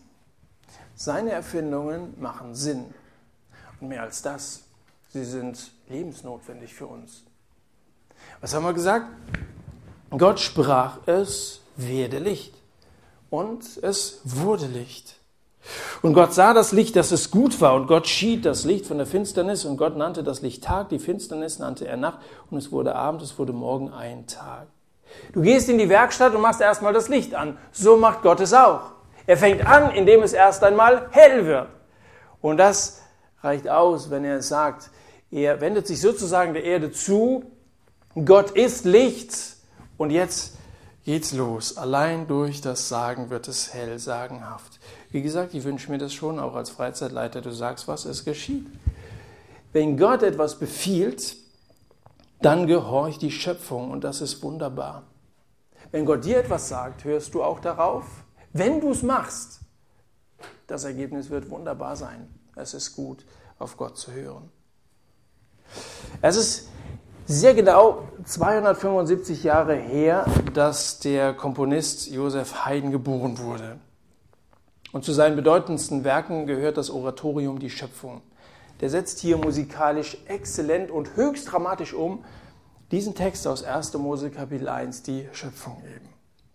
Seine 0.94 1.32
Erfindungen 1.32 2.14
machen 2.20 2.54
Sinn. 2.54 2.94
Und 3.80 3.88
mehr 3.88 4.02
als 4.02 4.22
das, 4.22 4.62
sie 5.10 5.24
sind 5.24 5.72
lebensnotwendig 5.88 6.74
für 6.74 6.86
uns. 6.86 7.24
Was 8.40 8.54
haben 8.54 8.64
wir 8.64 8.72
gesagt? 8.72 9.06
Gott 10.10 10.38
sprach, 10.38 10.98
es 11.06 11.60
werde 11.76 12.18
Licht. 12.18 12.54
Und 13.30 13.64
es 13.82 14.20
wurde 14.22 14.66
Licht. 14.66 15.16
Und 16.02 16.12
Gott 16.12 16.34
sah 16.34 16.52
das 16.52 16.72
Licht, 16.72 16.94
dass 16.94 17.10
es 17.10 17.30
gut 17.30 17.60
war, 17.60 17.74
und 17.74 17.86
Gott 17.86 18.06
schied 18.06 18.44
das 18.44 18.64
Licht 18.64 18.86
von 18.86 18.98
der 18.98 19.06
Finsternis, 19.06 19.64
und 19.64 19.78
Gott 19.78 19.96
nannte 19.96 20.22
das 20.22 20.42
Licht 20.42 20.62
Tag, 20.62 20.90
die 20.90 20.98
Finsternis 20.98 21.58
nannte 21.58 21.88
er 21.88 21.96
Nacht, 21.96 22.18
und 22.50 22.58
es 22.58 22.70
wurde 22.70 22.94
Abend, 22.94 23.22
es 23.22 23.38
wurde 23.38 23.54
Morgen 23.54 23.90
ein 23.90 24.26
Tag. 24.26 24.66
Du 25.32 25.42
gehst 25.42 25.68
in 25.68 25.78
die 25.78 25.88
Werkstatt 25.88 26.34
und 26.34 26.40
machst 26.40 26.60
erstmal 26.60 26.92
das 26.92 27.08
Licht 27.08 27.34
an. 27.34 27.58
So 27.72 27.96
macht 27.96 28.22
Gott 28.22 28.40
es 28.40 28.52
auch. 28.52 28.92
Er 29.26 29.36
fängt 29.36 29.66
an, 29.66 29.90
indem 29.90 30.22
es 30.22 30.32
erst 30.32 30.62
einmal 30.62 31.08
hell 31.10 31.46
wird. 31.46 31.68
Und 32.40 32.58
das 32.58 33.00
reicht 33.42 33.68
aus, 33.68 34.10
wenn 34.10 34.24
er 34.24 34.42
sagt, 34.42 34.90
er 35.30 35.60
wendet 35.60 35.86
sich 35.86 36.00
sozusagen 36.00 36.54
der 36.54 36.64
Erde 36.64 36.92
zu. 36.92 37.44
Gott 38.24 38.50
ist 38.52 38.84
Licht. 38.84 39.34
Und 39.96 40.10
jetzt 40.10 40.56
geht's 41.04 41.32
los. 41.32 41.76
Allein 41.76 42.26
durch 42.26 42.60
das 42.60 42.88
Sagen 42.88 43.30
wird 43.30 43.48
es 43.48 43.74
hell, 43.74 43.98
sagenhaft. 43.98 44.78
Wie 45.10 45.22
gesagt, 45.22 45.54
ich 45.54 45.64
wünsche 45.64 45.90
mir 45.90 45.98
das 45.98 46.12
schon 46.12 46.38
auch 46.38 46.54
als 46.54 46.70
Freizeitleiter. 46.70 47.40
Du 47.40 47.50
sagst, 47.50 47.88
was 47.88 48.04
es 48.04 48.24
geschieht. 48.24 48.66
Wenn 49.72 49.96
Gott 49.96 50.22
etwas 50.22 50.58
befiehlt, 50.58 51.36
dann 52.40 52.66
gehorcht 52.66 53.22
die 53.22 53.30
Schöpfung 53.30 53.90
und 53.90 54.04
das 54.04 54.20
ist 54.20 54.42
wunderbar. 54.42 55.04
Wenn 55.90 56.04
Gott 56.04 56.24
dir 56.24 56.38
etwas 56.38 56.68
sagt, 56.68 57.04
hörst 57.04 57.34
du 57.34 57.42
auch 57.42 57.60
darauf. 57.60 58.04
Wenn 58.52 58.80
du 58.80 58.90
es 58.90 59.02
machst, 59.02 59.60
das 60.66 60.84
Ergebnis 60.84 61.30
wird 61.30 61.50
wunderbar 61.50 61.96
sein. 61.96 62.28
Es 62.56 62.74
ist 62.74 62.94
gut, 62.96 63.24
auf 63.58 63.76
Gott 63.76 63.96
zu 63.96 64.12
hören. 64.12 64.50
Es 66.20 66.36
ist 66.36 66.68
sehr 67.26 67.54
genau 67.54 68.08
275 68.24 69.44
Jahre 69.44 69.74
her, 69.74 70.26
dass 70.52 71.00
der 71.00 71.32
Komponist 71.34 72.10
Josef 72.10 72.66
Haydn 72.66 72.90
geboren 72.90 73.38
wurde. 73.38 73.78
Und 74.92 75.04
zu 75.04 75.12
seinen 75.12 75.36
bedeutendsten 75.36 76.04
Werken 76.04 76.46
gehört 76.46 76.76
das 76.76 76.90
Oratorium 76.90 77.58
Die 77.58 77.70
Schöpfung 77.70 78.22
der 78.84 78.90
setzt 78.90 79.20
hier 79.20 79.38
musikalisch 79.38 80.18
exzellent 80.26 80.90
und 80.90 81.16
höchst 81.16 81.50
dramatisch 81.50 81.94
um 81.94 82.22
diesen 82.90 83.14
Text 83.14 83.46
aus 83.46 83.64
1. 83.64 83.94
Mose 83.94 84.30
Kapitel 84.30 84.68
1, 84.68 85.02
die 85.04 85.26
Schöpfung 85.32 85.82
eben. 85.86 86.06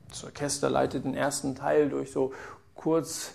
Das 0.10 0.24
Orchester 0.24 0.70
leitet 0.70 1.06
den 1.06 1.16
ersten 1.16 1.56
Teil 1.56 1.90
durch 1.90 2.12
so 2.12 2.32
kurz, 2.76 3.32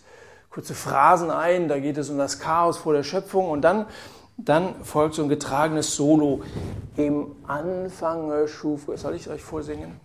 kurze 0.48 0.74
Phrasen 0.74 1.32
ein, 1.32 1.66
da 1.66 1.80
geht 1.80 1.98
es 1.98 2.08
um 2.08 2.18
das 2.18 2.38
Chaos 2.38 2.78
vor 2.78 2.92
der 2.92 3.02
Schöpfung 3.02 3.50
und 3.50 3.62
dann, 3.62 3.86
dann 4.36 4.84
folgt 4.84 5.16
so 5.16 5.24
ein 5.24 5.28
getragenes 5.28 5.96
Solo. 5.96 6.44
Im 6.96 7.34
Anfang 7.48 8.46
schuf, 8.46 8.88
soll 8.94 9.16
ich 9.16 9.22
es 9.22 9.28
euch 9.28 9.42
vorsingen? 9.42 9.98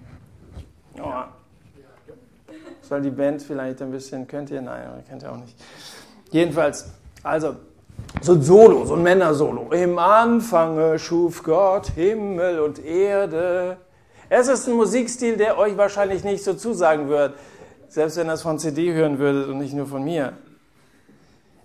Oh. 1.00 1.26
Soll 2.82 3.04
die 3.04 3.12
Band 3.12 3.44
vielleicht 3.44 3.84
ein 3.84 3.92
bisschen, 3.92 4.26
könnt 4.26 4.50
ihr? 4.50 4.64
Nein, 4.64 5.04
könnt 5.08 5.22
ihr 5.22 5.32
auch 5.32 5.38
nicht. 5.38 5.56
Jedenfalls, 6.32 6.90
also 7.22 7.56
so 8.22 8.34
ein 8.34 8.42
Solo, 8.42 8.86
so 8.86 8.96
ein 8.96 9.04
Männersolo. 9.04 9.72
Im 9.72 9.98
Anfang 9.98 10.98
schuf 10.98 11.44
Gott 11.44 11.88
Himmel 11.96 12.60
und 12.60 12.84
Erde. 12.84 13.78
Es 14.30 14.48
ist 14.48 14.68
ein 14.68 14.76
Musikstil, 14.76 15.38
der 15.38 15.58
euch 15.58 15.78
wahrscheinlich 15.78 16.24
nicht 16.24 16.44
so 16.44 16.54
zusagen 16.54 17.10
wird, 17.10 17.36
selbst 17.88 18.18
wenn 18.18 18.28
ihr 18.28 18.34
es 18.34 18.42
von 18.42 18.60
CD 18.60 18.94
hören 18.94 19.20
würdet 19.20 19.48
und 19.48 19.58
nicht 19.58 19.74
nur 19.74 19.88
von 19.88 20.04
mir. 20.04 20.34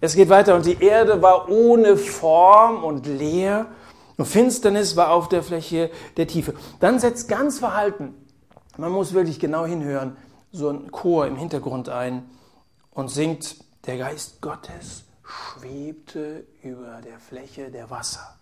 Es 0.00 0.14
geht 0.14 0.28
weiter 0.28 0.54
und 0.54 0.64
die 0.64 0.82
Erde 0.82 1.20
war 1.20 1.48
ohne 1.48 1.96
Form 1.96 2.84
und 2.84 3.06
leer 3.06 3.66
und 4.16 4.26
Finsternis 4.26 4.96
war 4.96 5.12
auf 5.12 5.28
der 5.28 5.42
Fläche 5.42 5.90
der 6.16 6.26
Tiefe. 6.26 6.54
Dann 6.78 6.98
setzt 6.98 7.28
ganz 7.28 7.58
verhalten, 7.58 8.14
man 8.76 8.92
muss 8.92 9.12
wirklich 9.12 9.40
genau 9.40 9.66
hinhören, 9.66 10.16
so 10.52 10.68
ein 10.70 10.90
Chor 10.90 11.26
im 11.26 11.36
Hintergrund 11.36 11.88
ein 11.88 12.24
und 12.92 13.10
singt 13.10 13.56
der 13.86 13.98
Geist 13.98 14.40
Gottes 14.40 15.04
schwebte 15.24 16.46
über 16.62 17.00
der 17.00 17.18
Fläche 17.18 17.70
der 17.70 17.90
Wasser. 17.90 18.38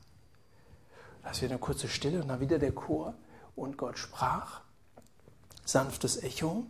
Da 1.22 1.30
ist 1.30 1.40
wieder 1.40 1.52
eine 1.52 1.60
kurze 1.60 1.88
Stille 1.88 2.20
und 2.20 2.28
dann 2.28 2.40
wieder 2.40 2.58
der 2.58 2.72
Chor 2.72 3.14
und 3.54 3.78
Gott 3.78 3.98
sprach. 3.98 4.62
Sanftes 5.64 6.22
Echo. 6.22 6.66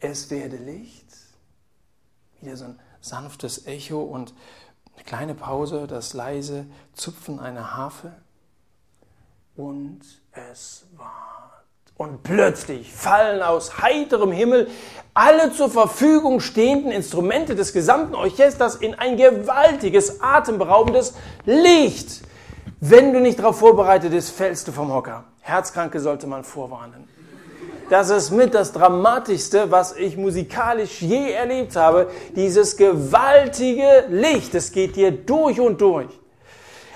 Es 0.00 0.30
werde 0.30 0.56
Licht. 0.56 1.06
Wieder 2.40 2.56
so 2.56 2.66
ein 2.66 2.78
sanftes 3.00 3.66
Echo 3.66 4.02
und 4.02 4.34
eine 4.94 5.04
kleine 5.04 5.34
Pause, 5.34 5.86
das 5.86 6.12
leise 6.12 6.66
Zupfen 6.92 7.40
einer 7.40 7.74
Harfe. 7.76 8.14
Und 9.56 10.00
es 10.32 10.86
war 10.96 11.37
und 11.98 12.22
plötzlich 12.22 12.90
fallen 12.90 13.42
aus 13.42 13.82
heiterem 13.82 14.32
Himmel 14.32 14.68
alle 15.12 15.52
zur 15.52 15.68
Verfügung 15.68 16.38
stehenden 16.38 16.92
Instrumente 16.92 17.56
des 17.56 17.72
gesamten 17.72 18.14
Orchesters 18.14 18.76
in 18.76 18.94
ein 18.94 19.16
gewaltiges, 19.16 20.22
atemberaubendes 20.22 21.14
Licht. 21.44 22.22
Wenn 22.80 23.12
du 23.12 23.20
nicht 23.20 23.40
darauf 23.40 23.58
vorbereitet 23.58 24.12
bist, 24.12 24.30
fällst 24.30 24.68
du 24.68 24.72
vom 24.72 24.94
Hocker. 24.94 25.24
Herzkranke 25.40 25.98
sollte 25.98 26.28
man 26.28 26.44
vorwarnen. 26.44 27.08
Das 27.90 28.10
ist 28.10 28.30
mit 28.30 28.54
das 28.54 28.72
Dramatischste, 28.72 29.70
was 29.70 29.96
ich 29.96 30.16
musikalisch 30.16 31.02
je 31.02 31.32
erlebt 31.32 31.74
habe. 31.74 32.10
Dieses 32.36 32.76
gewaltige 32.76 34.04
Licht. 34.08 34.54
Es 34.54 34.70
geht 34.70 34.94
dir 34.94 35.10
durch 35.10 35.58
und 35.58 35.80
durch. 35.80 36.17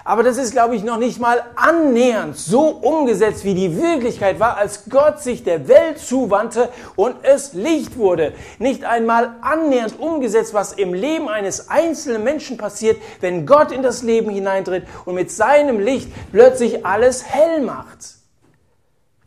Aber 0.04 0.24
das 0.24 0.36
ist, 0.36 0.50
glaube 0.52 0.74
ich, 0.74 0.82
noch 0.82 0.98
nicht 0.98 1.20
mal 1.20 1.42
annähernd 1.54 2.36
so 2.36 2.68
umgesetzt, 2.68 3.44
wie 3.44 3.54
die 3.54 3.80
Wirklichkeit 3.80 4.40
war, 4.40 4.56
als 4.56 4.84
Gott 4.88 5.20
sich 5.20 5.44
der 5.44 5.68
Welt 5.68 5.98
zuwandte 5.98 6.70
und 6.96 7.16
es 7.22 7.52
Licht 7.52 7.96
wurde. 7.96 8.34
Nicht 8.58 8.84
einmal 8.84 9.36
annähernd 9.42 10.00
umgesetzt, 10.00 10.54
was 10.54 10.72
im 10.72 10.92
Leben 10.92 11.28
eines 11.28 11.68
einzelnen 11.68 12.24
Menschen 12.24 12.56
passiert, 12.56 13.00
wenn 13.20 13.46
Gott 13.46 13.70
in 13.70 13.82
das 13.82 14.02
Leben 14.02 14.30
hineintritt 14.30 14.86
und 15.04 15.14
mit 15.14 15.30
seinem 15.30 15.78
Licht 15.78 16.10
plötzlich 16.32 16.84
alles 16.84 17.24
hell 17.24 17.60
macht. 17.60 17.98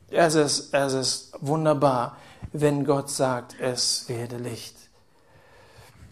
Es 0.09 0.35
ist, 0.35 0.73
es 0.73 0.93
ist 0.93 1.31
wunderbar, 1.39 2.17
wenn 2.51 2.85
Gott 2.85 3.09
sagt, 3.09 3.55
es 3.59 4.05
werde 4.07 4.37
Licht. 4.37 4.75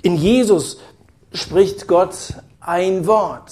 In 0.02 0.15
Jesus 0.15 0.80
spricht 1.34 1.88
Gott 1.88 2.34
ein 2.60 3.06
Wort. 3.08 3.52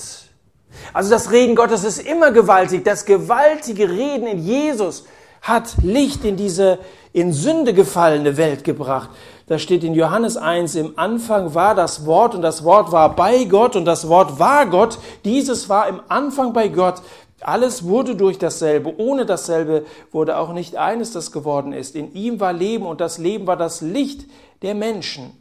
Also 0.94 1.10
das 1.10 1.32
Reden 1.32 1.56
Gottes 1.56 1.84
ist 1.84 2.00
immer 2.00 2.32
gewaltig. 2.32 2.84
Das 2.84 3.06
gewaltige 3.06 3.90
Reden 3.90 4.28
in 4.28 4.40
Jesus 4.40 5.06
hat 5.42 5.76
Licht 5.82 6.24
in 6.24 6.38
diese 6.38 6.80
in 7.14 7.34
Sünde 7.34 7.74
gefallene 7.74 8.38
Welt 8.38 8.64
gebracht. 8.64 9.10
Da 9.48 9.60
steht 9.60 9.84
in 9.84 9.94
Johannes 9.94 10.38
1, 10.38 10.76
im 10.76 10.98
Anfang 10.98 11.54
war 11.54 11.76
das 11.76 12.06
Wort 12.06 12.36
und 12.36 12.42
das 12.42 12.64
Wort 12.64 12.92
war 12.92 13.16
bei 13.16 13.44
Gott 13.44 13.76
und 13.76 13.84
das 13.86 14.08
Wort 14.08 14.40
war 14.40 14.66
Gott. 14.66 14.98
Dieses 15.26 15.68
war 15.68 15.90
im 15.90 16.00
Anfang 16.08 16.54
bei 16.54 16.70
Gott. 16.70 17.02
Alles 17.42 17.84
wurde 17.84 18.16
durch 18.16 18.38
dasselbe. 18.38 18.94
Ohne 18.98 19.26
dasselbe 19.26 19.86
wurde 20.12 20.38
auch 20.38 20.54
nicht 20.54 20.78
eines, 20.78 21.12
das 21.12 21.32
geworden 21.32 21.74
ist. 21.74 21.96
In 21.96 22.14
ihm 22.14 22.40
war 22.40 22.54
Leben 22.54 22.86
und 22.86 23.02
das 23.02 23.18
Leben 23.18 23.48
war 23.48 23.58
das 23.58 23.82
Licht 23.82 24.26
der 24.62 24.76
Menschen. 24.76 25.34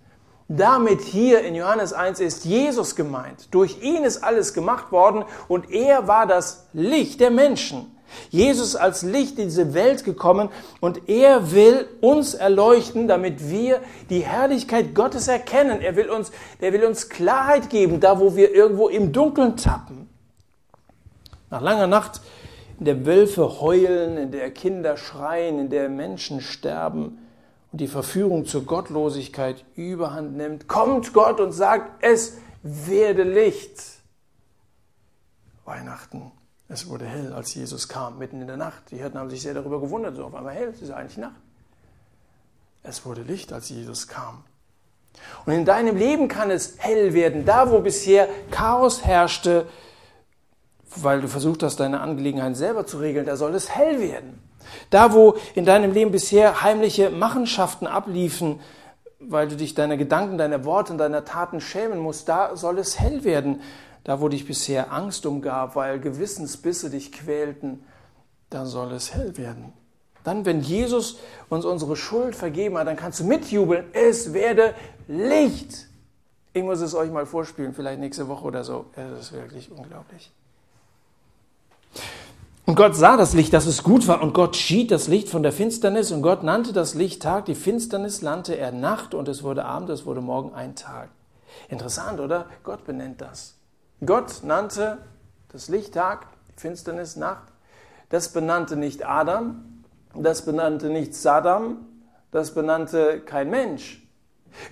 Damit 0.52 1.02
hier 1.02 1.42
in 1.44 1.54
Johannes 1.54 1.92
1 1.92 2.18
ist 2.18 2.44
Jesus 2.44 2.96
gemeint. 2.96 3.54
Durch 3.54 3.82
ihn 3.82 4.02
ist 4.02 4.24
alles 4.24 4.52
gemacht 4.52 4.90
worden 4.90 5.24
und 5.46 5.70
er 5.70 6.08
war 6.08 6.26
das 6.26 6.66
Licht 6.72 7.20
der 7.20 7.30
Menschen. 7.30 7.96
Jesus 8.30 8.74
als 8.74 9.02
Licht 9.04 9.38
in 9.38 9.44
diese 9.44 9.74
Welt 9.74 10.02
gekommen 10.02 10.48
und 10.80 11.08
er 11.08 11.52
will 11.52 11.86
uns 12.00 12.34
erleuchten, 12.34 13.06
damit 13.06 13.48
wir 13.48 13.80
die 14.10 14.24
Herrlichkeit 14.24 14.92
Gottes 14.92 15.28
erkennen. 15.28 15.80
Er 15.82 15.94
will 15.94 16.10
uns, 16.10 16.32
er 16.58 16.72
will 16.72 16.82
uns 16.82 17.08
Klarheit 17.08 17.70
geben, 17.70 18.00
da 18.00 18.18
wo 18.18 18.34
wir 18.34 18.52
irgendwo 18.52 18.88
im 18.88 19.12
Dunkeln 19.12 19.56
tappen. 19.56 20.08
Nach 21.48 21.60
langer 21.60 21.86
Nacht, 21.86 22.22
in 22.80 22.86
der 22.86 23.06
Wölfe 23.06 23.60
heulen, 23.60 24.16
in 24.16 24.32
der 24.32 24.50
Kinder 24.50 24.96
schreien, 24.96 25.60
in 25.60 25.70
der 25.70 25.88
Menschen 25.88 26.40
sterben, 26.40 27.18
und 27.72 27.80
die 27.80 27.88
Verführung 27.88 28.46
zur 28.46 28.64
Gottlosigkeit 28.64 29.64
überhand 29.74 30.36
nimmt, 30.36 30.68
kommt 30.68 31.12
Gott 31.12 31.40
und 31.40 31.52
sagt, 31.52 32.02
es 32.02 32.38
werde 32.62 33.22
Licht. 33.22 33.80
Weihnachten, 35.64 36.32
es 36.68 36.88
wurde 36.88 37.06
hell, 37.06 37.32
als 37.32 37.54
Jesus 37.54 37.88
kam, 37.88 38.18
mitten 38.18 38.40
in 38.40 38.48
der 38.48 38.56
Nacht. 38.56 38.90
Die 38.90 38.96
Hirten 38.96 39.18
haben 39.18 39.30
sich 39.30 39.42
sehr 39.42 39.54
darüber 39.54 39.80
gewundert, 39.80 40.16
so 40.16 40.24
auf 40.24 40.34
einmal 40.34 40.54
hell, 40.54 40.68
es 40.68 40.82
ist 40.82 40.90
eigentlich 40.90 41.18
Nacht. 41.18 41.40
Es 42.82 43.04
wurde 43.04 43.22
Licht, 43.22 43.52
als 43.52 43.68
Jesus 43.68 44.08
kam. 44.08 44.42
Und 45.44 45.52
in 45.52 45.64
deinem 45.64 45.96
Leben 45.96 46.28
kann 46.28 46.50
es 46.50 46.76
hell 46.78 47.12
werden, 47.12 47.44
da 47.44 47.70
wo 47.70 47.80
bisher 47.80 48.28
Chaos 48.50 49.04
herrschte, 49.04 49.66
weil 50.96 51.20
du 51.20 51.28
versucht 51.28 51.62
hast, 51.62 51.80
deine 51.80 52.00
Angelegenheiten 52.00 52.54
selber 52.54 52.86
zu 52.86 52.98
regeln, 52.98 53.26
da 53.26 53.36
soll 53.36 53.54
es 53.54 53.70
hell 53.74 54.00
werden. 54.00 54.40
Da, 54.90 55.12
wo 55.12 55.36
in 55.54 55.64
deinem 55.64 55.92
Leben 55.92 56.10
bisher 56.10 56.62
heimliche 56.62 57.10
Machenschaften 57.10 57.86
abliefen, 57.86 58.60
weil 59.18 59.48
du 59.48 59.56
dich 59.56 59.74
deiner 59.74 59.96
Gedanken, 59.96 60.38
deiner 60.38 60.64
Worte 60.64 60.92
und 60.92 60.98
deiner 60.98 61.24
Taten 61.24 61.60
schämen 61.60 61.98
musst, 61.98 62.28
da 62.28 62.56
soll 62.56 62.78
es 62.78 62.98
hell 62.98 63.24
werden. 63.24 63.60
Da, 64.04 64.20
wo 64.20 64.28
dich 64.28 64.46
bisher 64.46 64.92
Angst 64.92 65.26
umgab, 65.26 65.76
weil 65.76 66.00
Gewissensbisse 66.00 66.88
dich 66.88 67.12
quälten, 67.12 67.84
da 68.48 68.64
soll 68.64 68.92
es 68.92 69.14
hell 69.14 69.36
werden. 69.36 69.74
Dann, 70.24 70.46
wenn 70.46 70.60
Jesus 70.60 71.18
uns 71.48 71.64
unsere 71.64 71.96
Schuld 71.96 72.34
vergeben 72.34 72.78
hat, 72.78 72.86
dann 72.86 72.96
kannst 72.96 73.20
du 73.20 73.24
mitjubeln, 73.24 73.84
es 73.92 74.32
werde 74.32 74.74
Licht. 75.06 75.86
Ich 76.52 76.62
muss 76.62 76.80
es 76.80 76.94
euch 76.94 77.10
mal 77.10 77.26
vorspielen, 77.26 77.74
vielleicht 77.74 78.00
nächste 78.00 78.26
Woche 78.28 78.44
oder 78.44 78.64
so. 78.64 78.86
Es 78.96 79.26
ist 79.26 79.32
wirklich 79.32 79.70
unglaublich. 79.70 80.32
Und 82.66 82.76
Gott 82.76 82.94
sah 82.94 83.16
das 83.16 83.34
Licht, 83.34 83.52
dass 83.52 83.66
es 83.66 83.82
gut 83.82 84.06
war, 84.06 84.22
und 84.22 84.32
Gott 84.32 84.54
schied 84.54 84.90
das 84.90 85.08
Licht 85.08 85.28
von 85.28 85.42
der 85.42 85.52
Finsternis, 85.52 86.12
und 86.12 86.22
Gott 86.22 86.42
nannte 86.42 86.72
das 86.72 86.94
Licht 86.94 87.22
Tag, 87.22 87.46
die 87.46 87.54
Finsternis 87.54 88.22
nannte 88.22 88.56
er 88.56 88.70
Nacht, 88.70 89.14
und 89.14 89.28
es 89.28 89.42
wurde 89.42 89.64
Abend, 89.64 89.90
es 89.90 90.06
wurde 90.06 90.20
Morgen 90.20 90.54
ein 90.54 90.76
Tag. 90.76 91.08
Interessant, 91.68 92.20
oder? 92.20 92.46
Gott 92.62 92.84
benennt 92.84 93.20
das. 93.20 93.56
Gott 94.04 94.42
nannte 94.44 94.98
das 95.52 95.68
Licht 95.68 95.94
Tag, 95.94 96.26
die 96.48 96.60
Finsternis 96.60 97.16
Nacht. 97.16 97.44
Das 98.08 98.28
benannte 98.28 98.76
nicht 98.76 99.06
Adam, 99.06 99.82
das 100.14 100.44
benannte 100.44 100.90
nicht 100.90 101.14
Saddam, 101.14 101.86
das 102.30 102.54
benannte 102.54 103.20
kein 103.20 103.50
Mensch. 103.50 104.02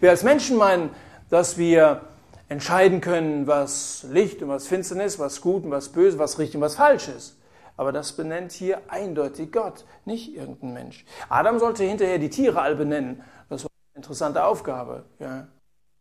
Wir 0.01 0.11
als 0.11 0.23
Menschen 0.23 0.57
meinen, 0.57 0.91
dass 1.31 1.59
wir 1.59 2.03
entscheiden 2.49 3.01
können, 3.01 3.47
was 3.47 4.05
Licht 4.11 4.43
und 4.43 4.49
was 4.49 4.67
Finsternis, 4.67 5.19
was 5.19 5.41
gut 5.41 5.65
und 5.65 5.71
was 5.71 5.91
böse, 5.91 6.19
was 6.19 6.39
richtig 6.39 6.57
und 6.57 6.63
was 6.63 6.77
falsch 6.77 7.09
ist. 7.09 7.38
Aber 7.79 7.93
das 7.93 8.13
benennt 8.13 8.53
hier 8.53 8.83
eindeutig 8.89 9.53
Gott, 9.53 9.87
nicht 10.05 10.35
irgendein 10.35 10.75
Mensch. 10.75 11.07
Adam 11.29 11.61
sollte 11.61 11.85
hinterher 11.85 12.19
die 12.19 12.29
Tiere 12.29 12.61
alle 12.61 12.75
benennen. 12.75 13.23
Das 13.49 13.65
war 13.65 13.71
eine 13.95 14.03
interessante 14.03 14.45
Aufgabe. 14.45 15.05
Ja. 15.21 15.47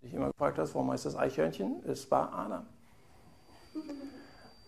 Ich 0.02 0.12
immer 0.13 0.28
gefragt 0.32 0.58
hast, 0.58 0.74
warum 0.74 0.92
heißt 0.92 1.06
das 1.06 1.16
Eichhörnchen? 1.16 1.84
Es 1.86 2.10
war 2.10 2.34
Adam. 2.34 2.66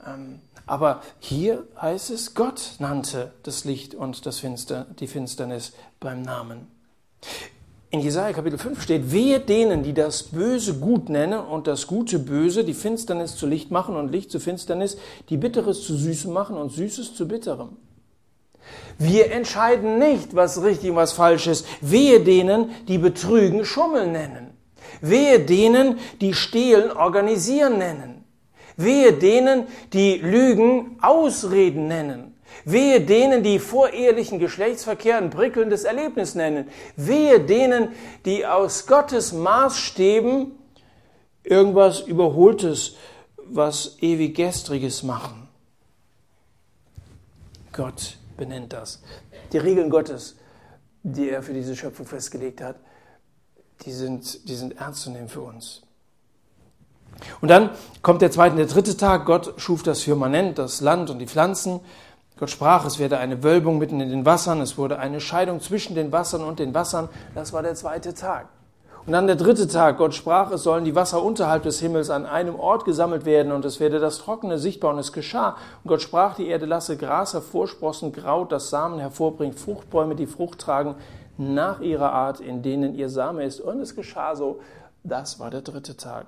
Ähm, 0.06 0.42
aber 0.68 1.02
hier 1.18 1.68
heißt 1.82 2.12
es, 2.12 2.36
Gott 2.36 2.76
nannte 2.78 3.34
das 3.42 3.66
Licht 3.66 3.96
und 3.96 4.26
das 4.28 4.40
Finster, 4.40 4.86
die 5.00 5.08
Finsternis 5.08 5.74
beim 6.00 6.22
Namen. 6.22 6.68
In 7.92 8.02
Jesaja 8.02 8.34
Kapitel 8.34 8.60
5 8.60 8.84
steht, 8.84 9.12
wehe 9.12 9.40
denen, 9.40 9.82
die 9.82 9.96
das 9.96 10.22
Böse 10.22 10.76
gut 10.76 11.10
nennen 11.10 11.40
und 11.40 11.66
das 11.66 11.88
Gute 11.88 12.20
böse, 12.20 12.64
die 12.64 12.76
Finsternis 12.76 13.36
zu 13.36 13.48
Licht 13.48 13.72
machen 13.72 13.96
und 13.96 14.12
Licht 14.12 14.30
zu 14.30 14.40
Finsternis, 14.40 14.98
die 15.30 15.38
Bitteres 15.38 15.84
zu 15.84 15.96
Süßem 15.96 16.32
machen 16.32 16.56
und 16.56 16.72
Süßes 16.72 17.16
zu 17.16 17.28
Bitterem. 17.28 17.78
Wir 19.00 19.32
entscheiden 19.32 19.98
nicht, 19.98 20.36
was 20.36 20.62
richtig 20.62 20.92
und 20.92 20.98
was 20.98 21.14
falsch 21.14 21.48
ist. 21.48 21.66
Wehe 21.82 22.20
denen, 22.20 22.70
die 22.88 23.00
Betrügen 23.00 23.66
Schummel 23.66 24.06
nennen. 24.06 24.52
Wehe 25.02 25.40
denen, 25.40 25.98
die 26.22 26.36
Stehlen 26.36 26.92
organisieren 26.92 27.80
nennen. 27.80 28.24
Wehe 28.78 29.14
denen, 29.14 29.64
die 29.94 30.18
Lügen 30.18 30.98
Ausreden 31.02 31.88
nennen. 31.88 32.29
Wehe 32.66 33.02
denen, 33.02 33.44
die 33.44 33.60
vorehelichen 33.60 34.40
Geschlechtsverkehr 34.40 35.18
ein 35.18 35.30
prickelndes 35.30 35.84
Erlebnis 35.84 36.36
nennen. 36.36 36.68
Wehe 36.96 37.40
denen, 37.40 37.90
die 38.26 38.46
aus 38.46 38.88
Gottes 38.88 39.34
Maßstäben 39.34 40.52
irgendwas 41.44 42.02
Überholtes, 42.02 42.96
was 43.38 43.98
ewig 44.02 44.36
Gestriges 44.36 45.04
machen. 45.04 45.48
Gott 47.72 48.18
benennt 48.38 48.74
das. 48.74 49.02
Die 49.52 49.58
Regeln 49.58 49.90
Gottes, 49.90 50.36
die 51.04 51.30
er 51.30 51.42
für 51.42 51.54
diese 51.54 51.76
Schöpfung 51.76 52.06
festgelegt 52.06 52.62
hat, 52.62 52.76
die 53.86 53.92
sind, 53.92 54.48
die 54.48 54.56
sind 54.56 54.78
ernst 54.78 55.02
zu 55.04 55.12
nehmen 55.12 55.30
für 55.30 55.42
uns. 55.42 55.82
Und 57.42 57.50
dann 57.50 57.72
kommt 58.02 58.22
der 58.22 58.32
zweite 58.32 58.56
der 58.56 58.66
dritte 58.66 58.96
Tag. 58.96 59.26
Gott 59.26 59.54
schuf 59.58 59.84
das 59.84 60.02
Firmament, 60.02 60.58
das 60.58 60.82
Land 60.82 61.10
und 61.10 61.20
die 61.20 61.28
Pflanzen. 61.28 61.80
Gott 62.40 62.50
sprach, 62.50 62.86
es 62.86 63.00
werde 63.00 63.18
eine 63.18 63.44
Wölbung 63.44 63.80
mitten 63.80 64.00
in 64.00 64.10
den 64.10 64.26
Wassern, 64.26 64.62
es 64.62 64.78
wurde 64.78 64.98
eine 64.98 65.20
Scheidung 65.20 65.60
zwischen 65.60 65.94
den 65.94 66.14
Wassern 66.14 66.42
und 66.42 66.60
den 66.60 66.74
Wassern. 66.74 67.10
Das 67.36 67.52
war 67.52 67.62
der 67.62 67.76
zweite 67.76 68.14
Tag. 68.14 68.48
Und 69.06 69.12
dann 69.12 69.28
der 69.28 69.36
dritte 69.36 69.68
Tag, 69.68 69.98
Gott 69.98 70.14
sprach, 70.14 70.50
es 70.52 70.64
sollen 70.64 70.86
die 70.86 70.96
Wasser 70.96 71.22
unterhalb 71.22 71.64
des 71.64 71.82
Himmels 71.82 72.10
an 72.10 72.26
einem 72.26 72.58
Ort 72.58 72.86
gesammelt 72.86 73.26
werden 73.26 73.52
und 73.52 73.66
es 73.66 73.82
werde 73.82 74.00
das 74.00 74.20
Trockene 74.20 74.58
sichtbar 74.58 74.94
und 74.94 75.00
es 75.00 75.12
geschah. 75.12 75.58
Und 75.84 75.90
Gott 75.90 76.02
sprach, 76.02 76.36
die 76.36 76.48
Erde 76.48 76.66
lasse 76.66 76.96
Gras 76.96 77.34
hervorsprossen, 77.34 78.14
Kraut, 78.14 78.54
das 78.54 78.70
Samen 78.70 79.00
hervorbringt, 79.00 79.60
Fruchtbäume, 79.60 80.16
die 80.16 80.28
Frucht 80.28 80.60
tragen, 80.60 80.96
nach 81.38 81.82
ihrer 81.82 82.14
Art, 82.14 82.40
in 82.40 82.62
denen 82.62 82.96
ihr 82.96 83.10
Same 83.10 83.44
ist. 83.44 83.60
Und 83.60 83.82
es 83.82 83.96
geschah 83.96 84.36
so. 84.36 84.62
Das 85.04 85.40
war 85.40 85.50
der 85.50 85.62
dritte 85.62 85.98
Tag. 85.98 86.26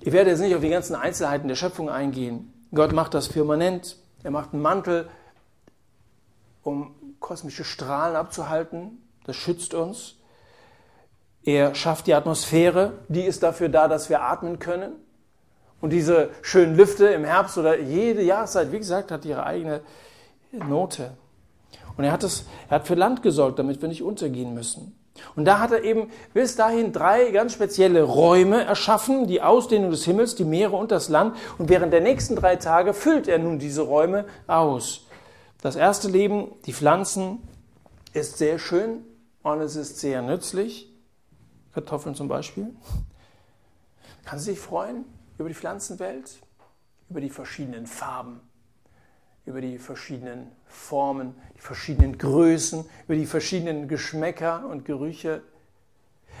Ich 0.00 0.12
werde 0.12 0.30
jetzt 0.30 0.40
nicht 0.40 0.54
auf 0.54 0.60
die 0.60 0.68
ganzen 0.68 0.96
Einzelheiten 0.96 1.48
der 1.48 1.54
Schöpfung 1.54 1.88
eingehen. 1.88 2.52
Gott 2.74 2.92
macht 2.92 3.14
das 3.14 3.26
Firmament, 3.26 3.96
er 4.26 4.32
macht 4.32 4.52
einen 4.52 4.62
Mantel, 4.62 5.08
um 6.64 6.96
kosmische 7.20 7.62
Strahlen 7.62 8.16
abzuhalten. 8.16 8.98
Das 9.24 9.36
schützt 9.36 9.72
uns. 9.72 10.16
Er 11.44 11.76
schafft 11.76 12.08
die 12.08 12.14
Atmosphäre, 12.14 12.94
die 13.06 13.22
ist 13.22 13.44
dafür 13.44 13.68
da, 13.68 13.86
dass 13.86 14.10
wir 14.10 14.22
atmen 14.22 14.58
können. 14.58 14.94
Und 15.80 15.90
diese 15.90 16.30
schönen 16.42 16.74
Lüfte 16.74 17.06
im 17.06 17.22
Herbst 17.22 17.56
oder 17.56 17.78
jede 17.78 18.20
Jahreszeit, 18.20 18.72
wie 18.72 18.78
gesagt, 18.78 19.12
hat 19.12 19.24
ihre 19.24 19.46
eigene 19.46 19.82
Note. 20.50 21.16
Und 21.96 22.02
er 22.02 22.10
hat, 22.10 22.24
das, 22.24 22.46
er 22.68 22.80
hat 22.80 22.88
für 22.88 22.96
Land 22.96 23.22
gesorgt, 23.22 23.60
damit 23.60 23.80
wir 23.80 23.88
nicht 23.88 24.02
untergehen 24.02 24.54
müssen. 24.54 24.98
Und 25.34 25.44
da 25.44 25.58
hat 25.58 25.72
er 25.72 25.82
eben 25.82 26.10
bis 26.34 26.56
dahin 26.56 26.92
drei 26.92 27.30
ganz 27.30 27.52
spezielle 27.52 28.02
Räume 28.02 28.64
erschaffen, 28.64 29.26
die 29.26 29.42
Ausdehnung 29.42 29.90
des 29.90 30.04
Himmels, 30.04 30.34
die 30.34 30.44
Meere 30.44 30.76
und 30.76 30.90
das 30.90 31.08
Land. 31.08 31.36
Und 31.58 31.68
während 31.68 31.92
der 31.92 32.00
nächsten 32.00 32.36
drei 32.36 32.56
Tage 32.56 32.94
füllt 32.94 33.28
er 33.28 33.38
nun 33.38 33.58
diese 33.58 33.82
Räume 33.82 34.26
aus. 34.46 35.06
Das 35.60 35.76
erste 35.76 36.08
Leben, 36.08 36.52
die 36.66 36.72
Pflanzen, 36.72 37.38
ist 38.12 38.38
sehr 38.38 38.58
schön 38.58 39.04
und 39.42 39.60
es 39.60 39.76
ist 39.76 39.98
sehr 39.98 40.22
nützlich. 40.22 40.92
Kartoffeln 41.72 42.14
zum 42.14 42.28
Beispiel. 42.28 42.74
Kann 44.24 44.38
Sie 44.38 44.52
sich 44.52 44.58
freuen 44.58 45.04
über 45.38 45.48
die 45.48 45.54
Pflanzenwelt, 45.54 46.38
über 47.10 47.20
die 47.20 47.30
verschiedenen 47.30 47.86
Farben, 47.86 48.40
über 49.46 49.60
die 49.60 49.78
verschiedenen 49.78 50.50
Formen, 50.66 51.34
die 51.56 51.60
verschiedenen 51.60 52.18
Größen, 52.18 52.84
über 53.06 53.14
die 53.14 53.26
verschiedenen 53.26 53.88
Geschmäcker 53.88 54.64
und 54.68 54.84
Gerüche. 54.84 55.40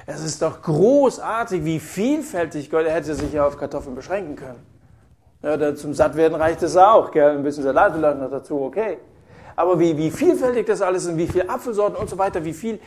Es 0.06 0.22
ist 0.22 0.42
doch 0.42 0.60
großartig, 0.60 1.64
wie 1.64 1.80
vielfältig 1.80 2.68
Gott, 2.70 2.86
hätte 2.86 3.14
sich 3.14 3.32
ja 3.32 3.46
auf 3.46 3.56
Kartoffeln 3.56 3.94
beschränken 3.94 4.36
können. 4.36 4.66
Ja, 5.42 5.74
zum 5.74 5.94
Sattwerden 5.94 6.36
reicht 6.36 6.62
es 6.62 6.76
auch, 6.76 7.10
gell? 7.12 7.36
ein 7.36 7.42
bisschen 7.42 7.62
Salat 7.62 7.94
vielleicht 7.94 8.18
noch 8.18 8.30
dazu, 8.30 8.62
okay. 8.62 8.98
Aber 9.54 9.78
wie, 9.78 9.96
wie 9.96 10.10
vielfältig 10.10 10.66
das 10.66 10.82
alles 10.82 11.06
ist, 11.06 11.16
wie 11.16 11.28
viele 11.28 11.48
Apfelsorten 11.48 11.96
und 11.96 12.10
so 12.10 12.18
weiter, 12.18 12.44
wie 12.44 12.52
viel, 12.52 12.80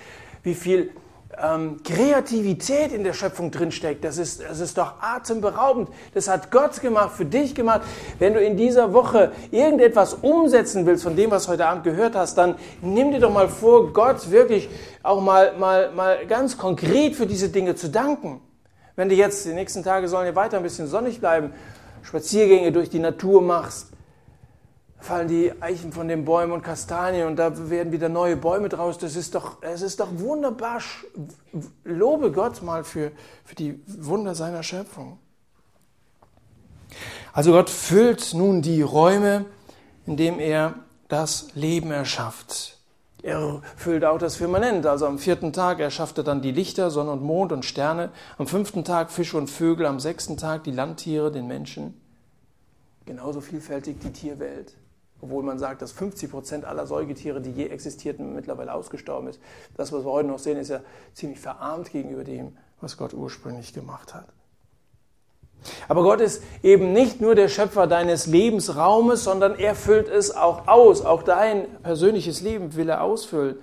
wie 0.44 0.54
viel 0.54 0.92
ähm, 1.42 1.78
Kreativität 1.84 2.92
in 2.92 3.04
der 3.04 3.14
Schöpfung 3.14 3.52
drinsteckt, 3.52 4.04
das 4.04 4.18
ist, 4.18 4.42
das 4.42 4.60
ist 4.60 4.78
doch 4.78 5.02
atemberaubend. 5.02 5.90
Das 6.14 6.28
hat 6.28 6.52
Gott 6.52 6.82
gemacht, 6.82 7.16
für 7.16 7.26
dich 7.26 7.56
gemacht. 7.56 7.82
Wenn 8.20 8.34
du 8.34 8.42
in 8.42 8.58
dieser 8.58 8.94
Woche 8.94 9.32
irgendetwas 9.52 10.14
umsetzen 10.16 10.86
willst 10.86 11.04
von 11.04 11.16
dem, 11.16 11.32
was 11.32 11.48
heute 11.48 11.66
Abend 11.68 11.84
gehört 11.84 12.16
hast, 12.16 12.38
dann 12.38 12.56
nimm 12.82 13.12
dir 13.12 13.20
doch 13.20 13.34
mal 13.34 13.50
vor, 13.50 13.94
Gott 13.94 14.32
wirklich 14.32 14.70
auch 15.04 15.22
mal, 15.22 15.58
mal, 15.58 15.92
mal 15.92 16.26
ganz 16.28 16.58
konkret 16.58 17.16
für 17.16 17.26
diese 17.26 17.50
Dinge 17.50 17.76
zu 17.76 17.90
danken. 17.90 18.42
Wenn 18.96 19.10
du 19.10 19.16
jetzt, 19.16 19.46
die 19.46 19.54
nächsten 19.54 19.84
Tage 19.84 20.08
sollen 20.08 20.28
ja 20.28 20.36
weiter 20.36 20.58
ein 20.58 20.64
bisschen 20.64 20.88
sonnig 20.88 21.20
bleiben, 21.20 21.54
Spaziergänge 22.04 22.72
durch 22.72 22.90
die 22.90 23.00
Natur 23.00 23.42
machst, 23.42 23.88
fallen 25.00 25.28
die 25.28 25.52
Eichen 25.62 25.92
von 25.92 26.08
den 26.08 26.26
Bäumen 26.26 26.52
und 26.52 26.62
Kastanien 26.62 27.28
und 27.28 27.38
da 27.38 27.70
werden 27.70 27.92
wieder 27.92 28.10
neue 28.10 28.36
Bäume 28.36 28.70
draus. 28.70 28.98
Das 28.98 29.16
ist 29.16 29.34
doch, 29.34 29.62
es 29.62 29.82
ist 29.82 30.00
doch 30.00 30.10
wunderbar. 30.12 30.82
Lobe 31.84 32.32
Gott 32.32 32.62
mal 32.62 32.84
für, 32.84 33.12
für 33.46 33.56
die 33.56 33.82
Wunder 33.88 34.36
seiner 34.36 34.62
Schöpfung. 34.62 35.18
Also 37.32 37.52
Gott 37.52 37.70
füllt 37.70 38.34
nun 38.34 38.62
die 38.62 38.82
Räume, 38.82 39.46
indem 40.06 40.40
er 40.40 40.76
das 41.08 41.48
Leben 41.54 41.92
erschafft. 41.92 42.78
Er 43.22 43.62
füllt 43.76 44.06
auch 44.06 44.18
das 44.18 44.38
Firmament. 44.38 44.86
Also 44.86 45.06
am 45.06 45.20
vierten 45.20 45.54
Tag 45.54 45.80
erschaffte 45.80 46.24
dann 46.24 46.42
die 46.42 46.52
Lichter, 46.52 46.90
Sonne 46.90 47.12
und 47.12 47.22
Mond 47.22 47.52
und 47.52 47.66
Sterne. 47.66 48.12
Am 48.38 48.48
fünften 48.48 48.84
Tag 48.84 49.12
Fische 49.12 49.38
und 49.38 49.50
Vögel. 49.50 49.86
Am 49.86 50.00
sechsten 50.00 50.38
Tag 50.38 50.64
die 50.64 50.72
Landtiere, 50.72 51.32
den 51.32 51.48
Menschen. 51.48 52.00
Genauso 53.06 53.42
vielfältig 53.42 54.00
die 54.00 54.12
Tierwelt 54.12 54.76
obwohl 55.22 55.44
man 55.44 55.60
sagt, 55.60 55.82
dass 55.82 55.92
50 55.92 56.32
Prozent 56.32 56.66
aller 56.66 56.88
Säugetiere, 56.88 57.42
die 57.42 57.52
je 57.52 57.68
existierten, 57.68 58.34
mittlerweile 58.34 58.74
ausgestorben 58.74 59.28
ist. 59.28 59.40
Das, 59.76 59.92
was 59.92 60.06
wir 60.06 60.12
heute 60.12 60.28
noch 60.28 60.40
sehen, 60.40 60.58
ist 60.58 60.70
ja 60.70 60.82
ziemlich 61.14 61.40
verarmt 61.40 61.92
gegenüber 61.92 62.24
dem, 62.24 62.58
was 62.82 62.98
Gott 62.98 63.14
ursprünglich 63.14 63.74
gemacht 63.74 64.14
hat. 64.14 64.28
Aber 65.88 66.04
Gott 66.04 66.22
ist 66.22 66.42
eben 66.64 66.94
nicht 66.94 67.20
nur 67.20 67.36
der 67.36 67.50
Schöpfer 67.50 67.88
deines 67.88 68.28
Lebensraumes, 68.28 69.24
sondern 69.24 69.56
er 69.56 69.76
füllt 69.76 70.08
es 70.08 70.36
auch 70.36 70.68
aus. 70.68 71.04
Auch 71.04 71.24
dein 71.24 71.68
persönliches 71.84 72.42
Leben 72.42 72.76
will 72.76 72.90
er 72.90 73.04
ausfüllen. 73.04 73.58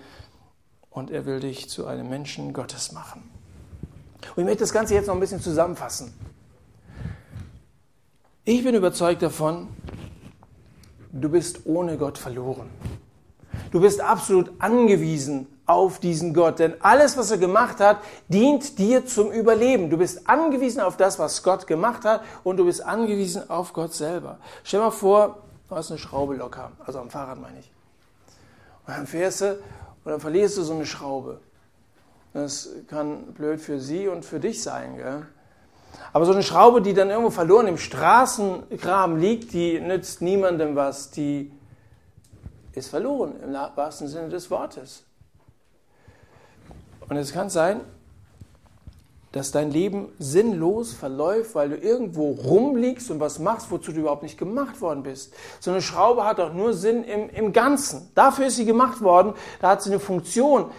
Und 0.91 1.11
er 1.11 1.27
will 1.27 1.41
dich 1.41 1.69
zu 1.69 1.87
einem 1.87 2.09
Menschen 2.09 2.53
Gottes 2.53 2.93
machen. 2.93 3.31
Und 4.35 4.43
ich 4.43 4.45
möchte 4.45 4.61
das 4.61 4.73
Ganze 4.73 4.95
jetzt 4.95 5.07
noch 5.07 5.15
ein 5.15 5.21
bisschen 5.21 5.41
zusammenfassen. 5.41 6.13
Ich 8.45 8.63
bin 8.63 8.75
überzeugt 8.75 9.23
davon, 9.23 9.69
du 11.21 11.29
bist 11.29 11.61
ohne 11.67 11.97
Gott 11.97 12.19
verloren. 12.19 12.69
Du 13.71 13.81
bist 13.81 14.01
absolut 14.01 14.51
angewiesen 14.59 15.47
auf 15.67 15.99
diesen 15.99 16.33
Gott, 16.35 16.61
denn 16.61 16.75
alles, 16.81 17.17
was 17.17 17.31
er 17.31 17.39
gemacht 17.39 17.81
hat, 17.81 17.99
dient 18.29 18.79
dir 18.79 19.05
zum 19.07 19.33
Überleben. 19.33 19.91
Du 19.91 19.97
bist 19.97 20.29
angewiesen 20.29 20.81
auf 20.81 20.97
das, 20.97 21.19
was 21.19 21.43
Gott 21.43 21.67
gemacht 21.67 22.05
hat 22.05 22.23
und 22.45 22.59
du 22.59 22.65
bist 22.67 22.85
angewiesen 22.85 23.51
auf 23.51 23.73
Gott 23.73 23.93
selber. 23.93 24.39
Stell 24.63 24.81
dir 24.81 24.87
mal 24.87 24.91
vor, 24.93 25.39
Du 25.69 25.75
hast 25.75 25.91
eine 25.91 25.99
Schraube 25.99 26.37
locker, 26.37 26.71
also 26.85 27.01
am 27.01 27.11
Fahrrad 27.11 27.41
meine 27.41 27.59
ich. 27.59 27.71
Und 28.87 28.97
dann 28.97 29.07
fährst 29.07 29.41
du 29.41 29.53
und 30.05 30.13
dann 30.13 30.21
verlierst 30.21 30.57
du 30.57 30.63
so 30.63 30.75
eine 30.75 30.87
Schraube. 30.87 31.41
Das 32.33 32.69
kann 32.89 33.33
blöd 33.33 33.61
für 33.61 33.81
sie 33.81 34.07
und 34.07 34.25
für 34.25 34.39
dich 34.39 34.63
sein. 34.63 34.97
Gell? 34.97 35.27
Aber 36.13 36.25
so 36.25 36.33
eine 36.33 36.43
Schraube, 36.43 36.83
die 36.83 36.95
dann 36.95 37.11
irgendwo 37.11 37.31
verloren 37.31 37.67
im 37.67 37.79
Straßengraben 37.79 39.19
liegt, 39.19 39.53
die 39.53 39.81
nützt 39.81 40.23
niemandem 40.23 40.77
was. 40.77 41.11
Die 41.11 41.53
ist 42.73 42.89
verloren 42.89 43.35
im 43.43 43.53
wahrsten 43.53 44.09
Sinne 44.09 44.29
des 44.29 44.51
Wortes. 44.51 45.05
Und 47.09 47.17
es 47.17 47.33
kann 47.33 47.51
sein, 47.51 47.81
dass 49.33 49.51
dein 49.51 49.71
Leben 49.71 50.09
sinnlos 50.19 50.95
verläuft, 50.95 51.55
weil 51.55 51.69
du 51.69 51.77
irgendwo 51.77 52.31
rumliegst 52.31 53.11
und 53.11 53.21
was 53.21 53.39
machst, 53.39 53.71
wozu 53.71 53.93
du 53.93 54.01
überhaupt 54.01 54.23
nicht 54.23 54.39
gemacht 54.39 54.81
worden 54.81 55.03
bist. 55.03 55.35
So 55.61 55.71
eine 55.71 55.83
Schraube 55.83 56.25
hat 56.25 56.41
auch 56.41 56.55
nur 56.55 56.73
Sinn 56.73 57.05
im, 57.05 57.29
im 57.29 57.53
Ganzen. 57.53 58.11
Dafür 58.15 58.47
ist 58.47 58.57
sie 58.57 58.65
gemacht 58.65 59.03
worden, 59.03 59.35
da 59.61 59.71
hat 59.71 59.83
sie 59.83 59.91
eine 59.91 60.01
Funktion. 60.01 60.71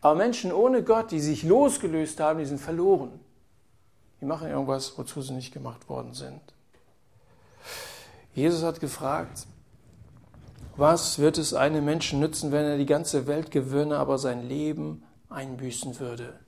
Aber 0.00 0.14
Menschen 0.14 0.52
ohne 0.52 0.82
Gott, 0.82 1.10
die 1.10 1.20
sich 1.20 1.42
losgelöst 1.42 2.20
haben, 2.20 2.38
die 2.38 2.46
sind 2.46 2.60
verloren. 2.60 3.20
Die 4.24 4.28
machen 4.28 4.48
irgendwas, 4.48 4.96
wozu 4.96 5.20
sie 5.20 5.34
nicht 5.34 5.52
gemacht 5.52 5.90
worden 5.90 6.14
sind. 6.14 6.40
Jesus 8.32 8.62
hat 8.62 8.80
gefragt, 8.80 9.46
was 10.78 11.18
wird 11.18 11.36
es 11.36 11.52
einem 11.52 11.84
Menschen 11.84 12.20
nützen, 12.20 12.50
wenn 12.50 12.64
er 12.64 12.78
die 12.78 12.86
ganze 12.86 13.26
Welt 13.26 13.50
gewinne, 13.50 13.98
aber 13.98 14.16
sein 14.16 14.48
Leben 14.48 15.02
einbüßen 15.28 16.00
würde? 16.00 16.40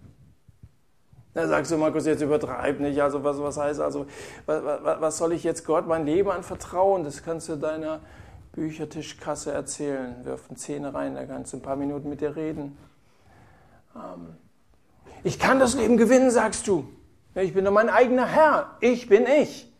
Da 1.34 1.46
sagst 1.46 1.70
du, 1.70 1.76
Markus, 1.76 2.06
jetzt 2.06 2.22
übertreib 2.22 2.80
nicht. 2.80 2.98
Also 3.02 3.22
was, 3.22 3.38
was 3.42 3.58
heißt 3.58 3.80
also, 3.80 4.06
was, 4.46 4.62
was 4.82 5.18
soll 5.18 5.34
ich 5.34 5.44
jetzt 5.44 5.66
Gott 5.66 5.86
mein 5.86 6.06
Leben 6.06 6.30
anvertrauen? 6.30 7.04
Das 7.04 7.22
kannst 7.22 7.50
du 7.50 7.56
deiner 7.56 8.00
Büchertischkasse 8.52 9.52
erzählen. 9.52 10.24
Wirf 10.24 10.44
eine 10.48 10.56
Zähne 10.56 10.94
rein, 10.94 11.14
da 11.14 11.26
kannst 11.26 11.52
du 11.52 11.58
ein 11.58 11.62
paar 11.62 11.76
Minuten 11.76 12.08
mit 12.08 12.22
dir 12.22 12.36
reden. 12.36 12.78
Ähm, 13.94 14.34
ich 15.24 15.38
kann 15.38 15.58
das 15.58 15.74
Leben 15.74 15.98
gewinnen, 15.98 16.30
sagst 16.30 16.66
du. 16.68 16.88
Ich 17.42 17.52
bin 17.52 17.66
doch 17.66 17.72
mein 17.72 17.90
eigener 17.90 18.26
Herr. 18.26 18.76
Ich 18.80 19.08
bin 19.08 19.26
ich. 19.26 19.70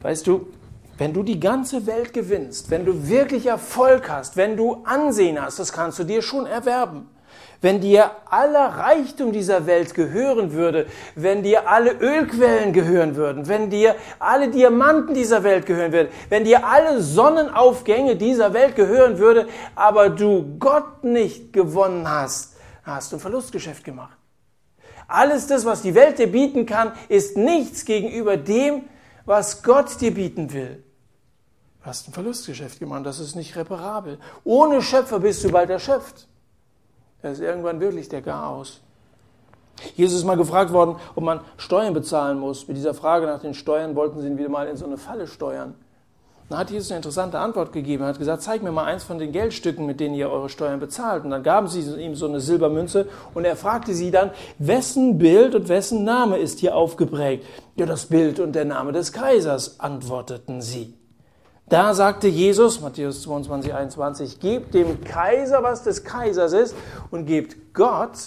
Weißt 0.00 0.26
du, 0.26 0.48
wenn 0.96 1.12
du 1.12 1.22
die 1.22 1.38
ganze 1.38 1.86
Welt 1.86 2.12
gewinnst, 2.12 2.70
wenn 2.70 2.84
du 2.84 3.08
wirklich 3.08 3.46
Erfolg 3.46 4.10
hast, 4.10 4.36
wenn 4.36 4.56
du 4.56 4.82
Ansehen 4.84 5.40
hast, 5.40 5.58
das 5.58 5.72
kannst 5.72 5.98
du 5.98 6.04
dir 6.04 6.22
schon 6.22 6.46
erwerben. 6.46 7.08
Wenn 7.60 7.80
dir 7.80 8.10
aller 8.28 8.66
Reichtum 8.66 9.32
dieser 9.32 9.66
Welt 9.66 9.94
gehören 9.94 10.52
würde, 10.52 10.86
wenn 11.14 11.42
dir 11.42 11.68
alle 11.68 11.92
Ölquellen 11.92 12.72
gehören 12.72 13.14
würden, 13.14 13.46
wenn 13.48 13.70
dir 13.70 13.94
alle 14.18 14.48
Diamanten 14.48 15.14
dieser 15.14 15.44
Welt 15.44 15.66
gehören 15.66 15.92
würden, 15.92 16.08
wenn 16.28 16.44
dir 16.44 16.66
alle 16.66 17.00
Sonnenaufgänge 17.00 18.16
dieser 18.16 18.52
Welt 18.52 18.74
gehören 18.74 19.18
würde, 19.18 19.46
aber 19.76 20.08
du 20.10 20.56
Gott 20.58 21.04
nicht 21.04 21.52
gewonnen 21.52 22.10
hast, 22.10 22.56
hast 22.82 23.12
du 23.12 23.16
ein 23.16 23.20
Verlustgeschäft 23.20 23.84
gemacht. 23.84 24.21
Alles 25.12 25.46
das, 25.46 25.64
was 25.64 25.82
die 25.82 25.94
Welt 25.94 26.18
dir 26.18 26.30
bieten 26.30 26.66
kann, 26.66 26.92
ist 27.08 27.36
nichts 27.36 27.84
gegenüber 27.84 28.36
dem, 28.36 28.84
was 29.24 29.62
Gott 29.62 30.00
dir 30.00 30.14
bieten 30.14 30.52
will. 30.52 30.82
Du 31.80 31.86
hast 31.86 32.08
ein 32.08 32.12
Verlustgeschäft 32.12 32.78
gemacht, 32.78 33.04
das 33.04 33.18
ist 33.18 33.34
nicht 33.34 33.56
reparabel. 33.56 34.18
Ohne 34.44 34.82
Schöpfer 34.82 35.20
bist 35.20 35.44
du 35.44 35.50
bald 35.50 35.68
erschöpft. 35.68 36.28
Da 37.20 37.30
ist 37.30 37.40
irgendwann 37.40 37.80
wirklich 37.80 38.08
der 38.08 38.22
Chaos. 38.22 38.80
Jesus 39.94 40.18
ist 40.18 40.24
mal 40.24 40.36
gefragt 40.36 40.72
worden, 40.72 40.96
ob 41.14 41.24
man 41.24 41.40
Steuern 41.56 41.92
bezahlen 41.92 42.38
muss. 42.38 42.68
Mit 42.68 42.76
dieser 42.76 42.94
Frage 42.94 43.26
nach 43.26 43.40
den 43.40 43.54
Steuern 43.54 43.96
wollten 43.96 44.20
sie 44.20 44.28
ihn 44.28 44.38
wieder 44.38 44.48
mal 44.48 44.68
in 44.68 44.76
so 44.76 44.86
eine 44.86 44.96
Falle 44.96 45.26
steuern. 45.26 45.74
Dann 46.48 46.58
hat 46.58 46.70
Jesus 46.70 46.90
eine 46.90 46.98
interessante 46.98 47.38
Antwort 47.38 47.72
gegeben. 47.72 48.02
Er 48.02 48.10
hat 48.10 48.18
gesagt, 48.18 48.42
zeig 48.42 48.62
mir 48.62 48.72
mal 48.72 48.84
eins 48.84 49.04
von 49.04 49.18
den 49.18 49.32
Geldstücken, 49.32 49.86
mit 49.86 50.00
denen 50.00 50.14
ihr 50.14 50.30
eure 50.30 50.48
Steuern 50.48 50.80
bezahlt. 50.80 51.24
Und 51.24 51.30
dann 51.30 51.42
gaben 51.42 51.68
sie 51.68 51.80
ihm 51.80 52.14
so 52.14 52.26
eine 52.26 52.40
Silbermünze 52.40 53.06
und 53.32 53.44
er 53.44 53.56
fragte 53.56 53.94
sie 53.94 54.10
dann, 54.10 54.30
wessen 54.58 55.18
Bild 55.18 55.54
und 55.54 55.68
wessen 55.68 56.04
Name 56.04 56.38
ist 56.38 56.58
hier 56.58 56.76
aufgeprägt? 56.76 57.46
Ja, 57.76 57.86
das 57.86 58.06
Bild 58.06 58.38
und 58.38 58.52
der 58.52 58.66
Name 58.66 58.92
des 58.92 59.12
Kaisers, 59.12 59.80
antworteten 59.80 60.60
sie. 60.60 60.94
Da 61.68 61.94
sagte 61.94 62.28
Jesus, 62.28 62.82
Matthäus 62.82 63.22
22, 63.22 63.72
21, 63.72 64.40
gebt 64.40 64.74
dem 64.74 65.02
Kaiser, 65.04 65.62
was 65.62 65.82
des 65.82 66.04
Kaisers 66.04 66.52
ist, 66.52 66.74
und 67.10 67.24
gebt 67.24 67.72
Gott, 67.72 68.18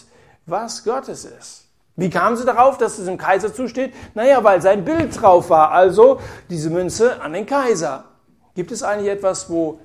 was 0.48 0.84
Gottes 0.84 1.26
ist. 1.26 1.65
Wie 1.96 2.10
kamen 2.10 2.36
sie 2.36 2.46
darauf, 2.46 2.78
dass 2.78 2.98
es 2.98 3.06
dem 3.06 3.18
Kaiser 3.18 3.54
zusteht? 3.54 3.94
Naja, 4.16 4.44
weil 4.44 4.62
sein 4.62 4.84
Bild 4.84 5.20
drauf 5.20 5.50
war, 5.50 5.72
also 5.72 6.20
diese 6.50 6.70
Münze 6.70 7.22
an 7.22 7.34
den 7.34 7.46
Kaiser. 7.46 8.06
Gibt 8.54 8.72
es 8.72 8.84
eigentlich 8.84 9.10
etwas, 9.10 9.50
wo 9.50 9.80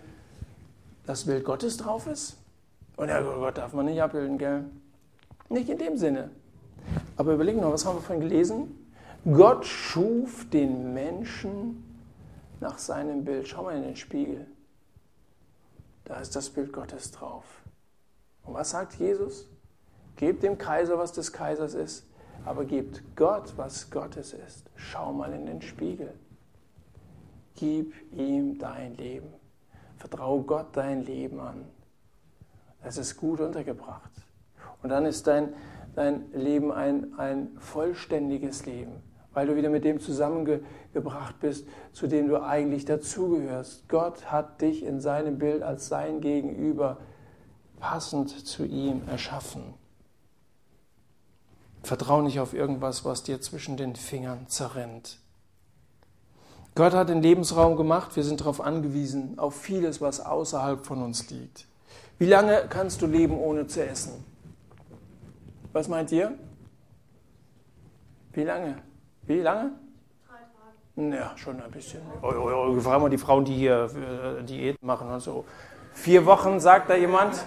das 1.07 1.25
Bild 1.25 1.45
Gottes 1.45 1.77
drauf 1.77 2.07
ist? 2.07 2.37
Und 2.97 3.09
ja, 3.09 3.21
Gott 3.21 3.59
darf 3.59 3.73
man 3.73 3.87
nicht 3.87 4.03
abbilden, 4.03 4.39
gell? 4.39 4.65
Nicht 5.49 5.69
in 5.69 5.79
dem 5.79 5.97
Sinne. 5.97 6.31
Aber 7.17 7.35
überlegen 7.35 7.61
wir, 7.61 7.73
was 7.73 7.85
haben 7.87 7.97
wir 7.97 8.03
vorhin 8.03 8.29
gelesen? 8.29 8.89
Gott 9.25 9.67
schuf 9.67 10.49
den 10.51 10.95
Menschen 10.95 11.85
nach 12.61 12.79
seinem 12.79 13.25
Bild. 13.25 13.49
Schau 13.49 13.65
mal 13.65 13.77
in 13.77 13.83
den 13.83 13.97
Spiegel. 13.97 14.47
Da 16.05 16.17
ist 16.17 16.35
das 16.35 16.51
Bild 16.51 16.73
Gottes 16.73 17.11
drauf. 17.11 17.45
Und 18.45 18.55
was 18.55 18.71
sagt 18.71 18.95
Jesus? 18.95 19.47
Gebt 20.21 20.43
dem 20.43 20.59
Kaiser, 20.59 20.99
was 20.99 21.13
des 21.13 21.33
Kaisers 21.33 21.73
ist, 21.73 22.07
aber 22.45 22.67
gebt 22.67 23.03
Gott, 23.17 23.55
was 23.57 23.91
Gottes 23.91 24.35
ist. 24.35 24.69
Schau 24.75 25.15
mal 25.15 25.33
in 25.33 25.47
den 25.47 25.63
Spiegel. 25.63 26.13
Gib 27.55 27.95
ihm 28.13 28.59
dein 28.59 28.99
Leben. 28.99 29.33
Vertraue 29.97 30.43
Gott 30.43 30.67
dein 30.75 31.07
Leben 31.07 31.41
an. 31.41 31.65
Es 32.83 32.99
ist 32.99 33.17
gut 33.17 33.41
untergebracht. 33.41 34.11
Und 34.83 34.91
dann 34.91 35.07
ist 35.07 35.27
dein, 35.27 35.55
dein 35.95 36.31
Leben 36.35 36.71
ein, 36.71 37.19
ein 37.19 37.57
vollständiges 37.59 38.67
Leben 38.67 39.03
weil 39.33 39.47
du 39.47 39.55
wieder 39.55 39.71
mit 39.71 39.85
dem 39.85 40.01
zusammengebracht 40.01 41.39
bist, 41.39 41.65
zu 41.93 42.09
dem 42.09 42.27
du 42.27 42.43
eigentlich 42.43 42.85
dazugehörst. 42.85 43.89
Gott 43.89 44.27
hat 44.33 44.61
dich 44.61 44.83
in 44.83 45.01
seinem 45.01 45.39
Bild 45.39 45.63
als 45.63 45.87
sein 45.87 46.21
Gegenüber 46.21 46.97
passend 47.79 48.29
zu 48.31 48.65
ihm 48.65 49.03
erschaffen. 49.09 49.80
Vertrau 51.83 52.23
nicht 52.23 52.41
auf 52.41 52.53
irgendwas, 52.53 53.05
was 53.05 53.23
dir 53.23 53.41
zwischen 53.41 53.77
den 53.77 53.97
Fingern 53.97 54.47
zerrennt. 54.49 55.19
Gott 56.75 56.93
hat 56.93 57.09
den 57.09 57.23
Lebensraum 57.23 57.77
gemacht, 57.77 58.17
wir 58.17 58.23
sind 58.23 58.41
darauf 58.41 58.61
angewiesen, 58.61 59.39
auf 59.39 59.57
vieles, 59.57 60.01
was 60.01 60.21
außerhalb 60.21 60.85
von 60.85 61.03
uns 61.03 61.31
liegt. 61.31 61.67
Wie 62.19 62.27
lange 62.27 62.67
kannst 62.69 63.03
du 63.03 63.07
leben, 63.07 63.39
ohne 63.39 63.67
zu 63.67 63.85
essen? 63.85 64.25
Was 65.73 65.89
meint 65.89 66.13
ihr? 66.13 66.33
Wie 68.33 68.45
lange? 68.45 68.77
Wie 69.23 69.41
lange? 69.41 69.73
Drei 70.29 71.03
Tage. 71.03 71.17
Ja, 71.17 71.37
schon 71.37 71.61
ein 71.61 71.71
bisschen. 71.71 72.01
Oh, 72.23 72.29
oh, 72.29 72.75
oh, 72.77 72.81
fragen 72.81 73.05
wir 73.05 73.09
die 73.09 73.19
Frauen, 73.19 73.45
die 73.45 73.55
hier 73.55 73.91
äh, 74.39 74.45
Diät 74.45 74.83
machen 74.83 75.11
und 75.11 75.21
so. 75.21 75.45
Vier 75.93 76.25
Wochen, 76.27 76.61
sagt 76.61 76.91
da 76.91 76.95
jemand? 76.95 77.35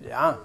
Ja, 0.00 0.38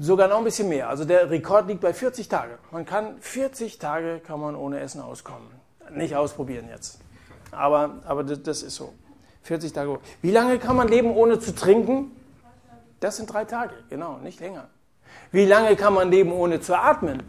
sogar 0.00 0.28
noch 0.28 0.38
ein 0.38 0.44
bisschen 0.44 0.68
mehr. 0.68 0.88
Also 0.88 1.04
der 1.04 1.30
Rekord 1.30 1.68
liegt 1.68 1.80
bei 1.80 1.92
40 1.92 2.28
Tage. 2.28 2.58
Man 2.70 2.84
kann 2.84 3.18
40 3.20 3.78
Tage 3.78 4.20
kann 4.20 4.40
man 4.40 4.56
ohne 4.56 4.80
Essen 4.80 5.00
auskommen. 5.00 5.48
Nicht 5.90 6.16
ausprobieren 6.16 6.68
jetzt. 6.68 7.00
Aber, 7.50 8.00
aber 8.04 8.24
das, 8.24 8.42
das 8.42 8.62
ist 8.62 8.76
so. 8.76 8.94
40 9.42 9.72
Tage. 9.72 9.98
Wie 10.22 10.30
lange 10.30 10.58
kann 10.58 10.76
man 10.76 10.88
leben, 10.88 11.14
ohne 11.14 11.38
zu 11.38 11.54
trinken? 11.54 12.12
Das 13.00 13.18
sind 13.18 13.32
drei 13.32 13.44
Tage, 13.44 13.74
genau, 13.90 14.16
nicht 14.18 14.40
länger. 14.40 14.68
Wie 15.30 15.44
lange 15.44 15.76
kann 15.76 15.92
man 15.92 16.10
leben, 16.10 16.32
ohne 16.32 16.60
zu 16.60 16.78
atmen? 16.78 17.22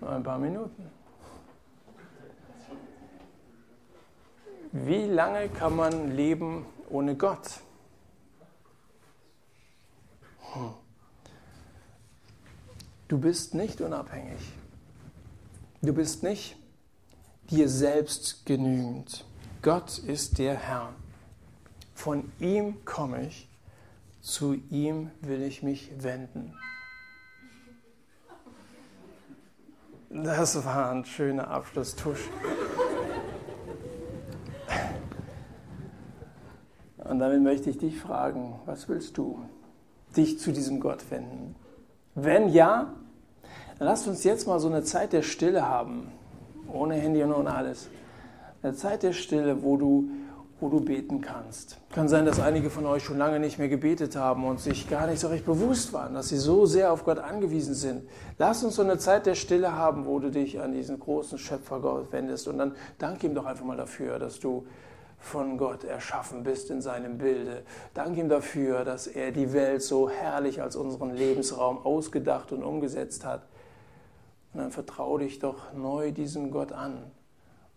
Ein 0.00 0.22
paar 0.22 0.38
Minuten. 0.38 0.90
Wie 4.72 5.06
lange 5.06 5.48
kann 5.48 5.74
man 5.74 6.14
leben 6.14 6.66
ohne 6.90 7.14
Gott? 7.14 7.60
Du 13.08 13.18
bist 13.18 13.54
nicht 13.54 13.80
unabhängig. 13.80 14.40
Du 15.82 15.92
bist 15.92 16.22
nicht 16.22 16.56
dir 17.50 17.68
selbst 17.68 18.44
genügend. 18.46 19.24
Gott 19.62 19.98
ist 19.98 20.38
der 20.38 20.54
Herr. 20.54 20.92
Von 21.94 22.32
ihm 22.40 22.84
komme 22.84 23.26
ich 23.26 23.48
zu 24.26 24.54
ihm 24.70 25.12
will 25.20 25.40
ich 25.42 25.62
mich 25.62 25.92
wenden. 26.02 26.52
Das 30.10 30.64
war 30.64 30.90
ein 30.90 31.04
schöner 31.04 31.48
Abschlusstusch. 31.48 32.28
Und 36.98 37.20
damit 37.20 37.40
möchte 37.40 37.70
ich 37.70 37.78
dich 37.78 38.00
fragen, 38.00 38.58
was 38.66 38.88
willst 38.88 39.16
du? 39.16 39.48
Dich 40.16 40.38
zu 40.38 40.52
diesem 40.52 40.80
Gott 40.80 41.10
wenden? 41.10 41.54
Wenn 42.14 42.48
ja, 42.48 42.94
Dann 43.78 43.88
lasst 43.88 44.08
uns 44.08 44.24
jetzt 44.24 44.46
mal 44.46 44.58
so 44.58 44.68
eine 44.68 44.82
Zeit 44.84 45.12
der 45.12 45.22
Stille 45.22 45.68
haben, 45.68 46.10
ohne 46.72 46.94
Handy 46.94 47.22
und 47.22 47.32
ohne 47.34 47.54
alles. 47.54 47.88
Eine 48.62 48.74
Zeit 48.74 49.02
der 49.02 49.12
Stille, 49.12 49.62
wo 49.62 49.76
du, 49.76 50.08
wo 50.60 50.70
du 50.70 50.80
beten 50.80 51.20
kannst. 51.20 51.76
Kann 51.92 52.08
sein, 52.08 52.24
dass 52.24 52.40
einige 52.40 52.70
von 52.70 52.86
euch 52.86 53.04
schon 53.04 53.18
lange 53.18 53.38
nicht 53.38 53.58
mehr 53.58 53.68
gebetet 53.68 54.16
haben 54.16 54.46
und 54.46 54.60
sich 54.60 54.88
gar 54.88 55.06
nicht 55.06 55.20
so 55.20 55.28
recht 55.28 55.44
bewusst 55.44 55.92
waren, 55.92 56.14
dass 56.14 56.28
sie 56.30 56.38
so 56.38 56.64
sehr 56.64 56.90
auf 56.90 57.04
Gott 57.04 57.18
angewiesen 57.18 57.74
sind. 57.74 58.08
Lass 58.38 58.64
uns 58.64 58.76
so 58.76 58.82
eine 58.82 58.96
Zeit 58.96 59.26
der 59.26 59.34
Stille 59.34 59.72
haben, 59.72 60.06
wo 60.06 60.18
du 60.18 60.30
dich 60.30 60.58
an 60.58 60.72
diesen 60.72 60.98
großen 60.98 61.36
Schöpfer 61.36 61.80
Gott 61.80 62.12
wendest 62.12 62.48
und 62.48 62.56
dann 62.56 62.72
danke 62.98 63.26
ihm 63.26 63.34
doch 63.34 63.44
einfach 63.44 63.66
mal 63.66 63.76
dafür, 63.76 64.18
dass 64.18 64.40
du 64.40 64.66
von 65.18 65.58
Gott 65.58 65.84
erschaffen 65.84 66.42
bist 66.42 66.70
in 66.70 66.80
seinem 66.80 67.18
Bilde. 67.18 67.64
Dank 67.94 68.16
ihm 68.16 68.28
dafür, 68.28 68.84
dass 68.84 69.06
er 69.06 69.32
die 69.32 69.52
Welt 69.52 69.82
so 69.82 70.08
herrlich 70.08 70.62
als 70.62 70.76
unseren 70.76 71.14
Lebensraum 71.14 71.84
ausgedacht 71.84 72.52
und 72.52 72.62
umgesetzt 72.62 73.24
hat. 73.24 73.46
Und 74.52 74.60
dann 74.60 74.70
vertraue 74.70 75.20
dich 75.20 75.38
doch 75.38 75.72
neu 75.74 76.12
diesem 76.12 76.50
Gott 76.50 76.72
an 76.72 77.10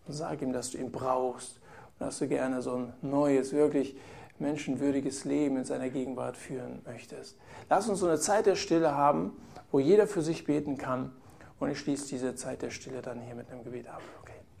und 0.06 0.14
sag 0.14 0.42
ihm, 0.42 0.52
dass 0.52 0.70
du 0.70 0.78
ihn 0.78 0.92
brauchst 0.92 1.60
und 1.98 2.06
dass 2.06 2.18
du 2.18 2.28
gerne 2.28 2.62
so 2.62 2.74
ein 2.76 2.92
neues, 3.02 3.52
wirklich 3.52 3.96
menschenwürdiges 4.38 5.24
Leben 5.24 5.56
in 5.56 5.64
seiner 5.64 5.90
Gegenwart 5.90 6.36
führen 6.36 6.80
möchtest. 6.86 7.36
Lass 7.68 7.88
uns 7.88 8.00
so 8.00 8.06
eine 8.06 8.18
Zeit 8.18 8.46
der 8.46 8.56
Stille 8.56 8.94
haben, 8.94 9.32
wo 9.70 9.78
jeder 9.78 10.06
für 10.06 10.22
sich 10.22 10.44
beten 10.44 10.78
kann. 10.78 11.12
Und 11.58 11.70
ich 11.70 11.78
schließe 11.78 12.08
diese 12.08 12.34
Zeit 12.34 12.62
der 12.62 12.70
Stille 12.70 13.02
dann 13.02 13.20
hier 13.20 13.34
mit 13.34 13.50
einem 13.50 13.62
Gebet 13.62 13.86
ab. 13.86 14.00